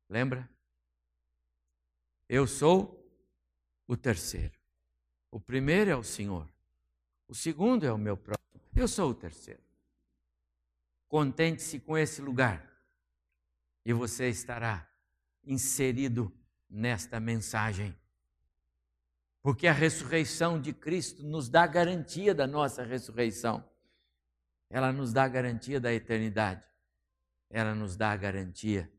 Lembra? 0.09 0.49
Eu 2.27 2.45
sou 2.45 3.01
o 3.87 3.95
terceiro. 3.95 4.57
O 5.29 5.39
primeiro 5.39 5.89
é 5.89 5.95
o 5.95 6.03
Senhor. 6.03 6.47
O 7.27 7.33
segundo 7.33 7.85
é 7.85 7.91
o 7.91 7.97
meu 7.97 8.17
próximo. 8.17 8.61
Eu 8.75 8.87
sou 8.87 9.11
o 9.11 9.15
terceiro. 9.15 9.63
Contente-se 11.07 11.79
com 11.79 11.97
esse 11.97 12.21
lugar 12.21 12.69
e 13.85 13.93
você 13.93 14.29
estará 14.29 14.89
inserido 15.43 16.31
nesta 16.69 17.19
mensagem. 17.19 17.97
Porque 19.41 19.67
a 19.67 19.73
ressurreição 19.73 20.59
de 20.59 20.71
Cristo 20.71 21.23
nos 21.23 21.49
dá 21.49 21.65
garantia 21.65 22.35
da 22.35 22.45
nossa 22.45 22.83
ressurreição. 22.83 23.67
Ela 24.71 24.93
nos 24.93 25.11
dá 25.11 25.27
garantia 25.27 25.81
da 25.81 25.93
eternidade. 25.93 26.63
Ela 27.49 27.75
nos 27.75 27.97
dá 27.97 28.11
a 28.11 28.15
garantia 28.15 28.89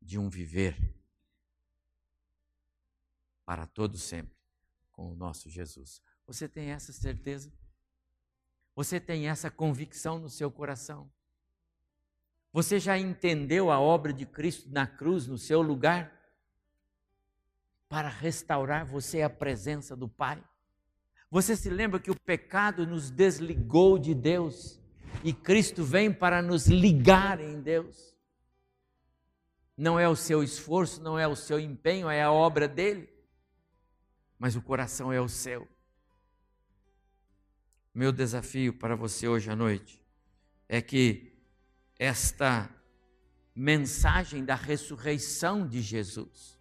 de 0.00 0.18
um 0.18 0.30
viver 0.30 0.76
para 3.44 3.66
todo 3.66 3.98
sempre 3.98 4.36
com 4.92 5.10
o 5.10 5.16
nosso 5.16 5.50
Jesus. 5.50 6.00
Você 6.28 6.48
tem 6.48 6.70
essa 6.70 6.92
certeza? 6.92 7.52
Você 8.76 9.00
tem 9.00 9.28
essa 9.28 9.50
convicção 9.50 10.20
no 10.20 10.30
seu 10.30 10.48
coração? 10.48 11.10
Você 12.52 12.78
já 12.78 12.96
entendeu 12.96 13.70
a 13.70 13.80
obra 13.80 14.12
de 14.12 14.24
Cristo 14.24 14.70
na 14.70 14.86
cruz, 14.86 15.26
no 15.26 15.36
seu 15.36 15.60
lugar? 15.60 16.12
Para 17.88 18.08
restaurar 18.08 18.86
você 18.86 19.22
à 19.22 19.30
presença 19.30 19.96
do 19.96 20.08
Pai? 20.08 20.42
Você 21.28 21.56
se 21.56 21.68
lembra 21.68 21.98
que 21.98 22.12
o 22.12 22.20
pecado 22.20 22.86
nos 22.86 23.10
desligou 23.10 23.98
de 23.98 24.14
Deus 24.14 24.80
e 25.24 25.32
Cristo 25.32 25.84
vem 25.84 26.12
para 26.12 26.40
nos 26.42 26.66
ligar 26.66 27.40
em 27.40 27.60
Deus? 27.60 28.14
Não 29.76 29.98
é 29.98 30.08
o 30.08 30.16
seu 30.16 30.42
esforço, 30.42 31.02
não 31.02 31.18
é 31.18 31.26
o 31.28 31.36
seu 31.36 31.60
empenho, 31.60 32.08
é 32.08 32.22
a 32.22 32.32
obra 32.32 32.66
dele 32.66 33.16
mas 34.38 34.56
o 34.56 34.62
coração 34.62 35.12
é 35.12 35.20
o 35.20 35.28
seu. 35.28 35.66
Meu 37.94 38.12
desafio 38.12 38.74
para 38.74 38.94
você 38.94 39.26
hoje 39.26 39.50
à 39.50 39.56
noite 39.56 40.02
é 40.68 40.82
que 40.82 41.32
esta 41.98 42.68
mensagem 43.54 44.44
da 44.44 44.54
ressurreição 44.54 45.66
de 45.66 45.80
Jesus, 45.80 46.58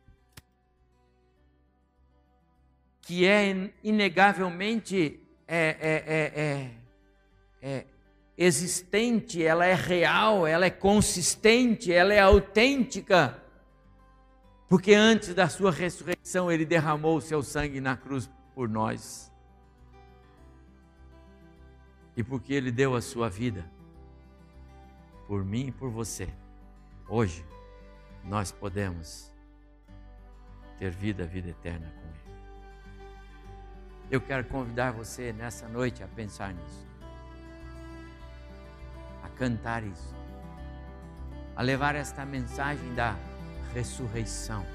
que 3.02 3.26
é 3.26 3.74
inegavelmente 3.84 5.20
é, 5.46 5.68
é, 5.68 6.04
é, 6.08 6.80
é, 7.62 7.86
existente, 8.38 9.44
ela 9.44 9.66
é 9.66 9.74
real, 9.74 10.46
ela 10.46 10.66
é 10.66 10.70
consistente, 10.70 11.92
ela 11.92 12.14
é 12.14 12.20
autêntica 12.20 13.42
porque 14.68 14.94
antes 14.94 15.34
da 15.34 15.48
sua 15.48 15.72
ressurreição, 15.72 16.52
ele 16.52 16.66
derramou 16.66 17.18
o 17.18 17.22
seu 17.22 17.44
sangue 17.44 17.80
na 17.80 17.96
cruz 17.96 18.30
por 18.54 18.68
nós. 18.68 19.32
E 22.18 22.24
porque 22.24 22.54
ele 22.54 22.72
deu 22.72 22.96
a 22.96 23.02
sua 23.02 23.30
vida 23.30 23.70
por 25.28 25.44
mim 25.44 25.68
e 25.68 25.72
por 25.72 25.90
você, 25.90 26.30
hoje 27.08 27.46
nós 28.24 28.52
podemos 28.52 29.32
ter 30.80 30.92
vida, 30.92 31.26
vida 31.26 31.50
eterna 31.50 31.92
com 31.92 32.08
ele. 32.08 32.40
Eu 34.10 34.22
quero 34.22 34.46
convidar 34.46 34.92
você 34.92 35.34
nessa 35.34 35.68
noite 35.68 36.04
a 36.04 36.08
pensar 36.08 36.54
nisso, 36.54 36.85
cantar 39.36 39.84
isso, 39.84 40.16
a 41.56 41.62
levar 41.62 41.96
esta 41.96 42.26
mensagem 42.26 42.94
da 42.94 43.16
ressurreição, 43.74 44.66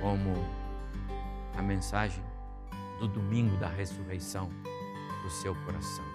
como 0.00 0.34
a 1.56 1.62
mensagem 1.62 2.22
do 2.98 3.08
domingo 3.08 3.56
da 3.56 3.68
ressurreição 3.68 4.50
do 5.22 5.30
seu 5.30 5.54
coração. 5.64 6.07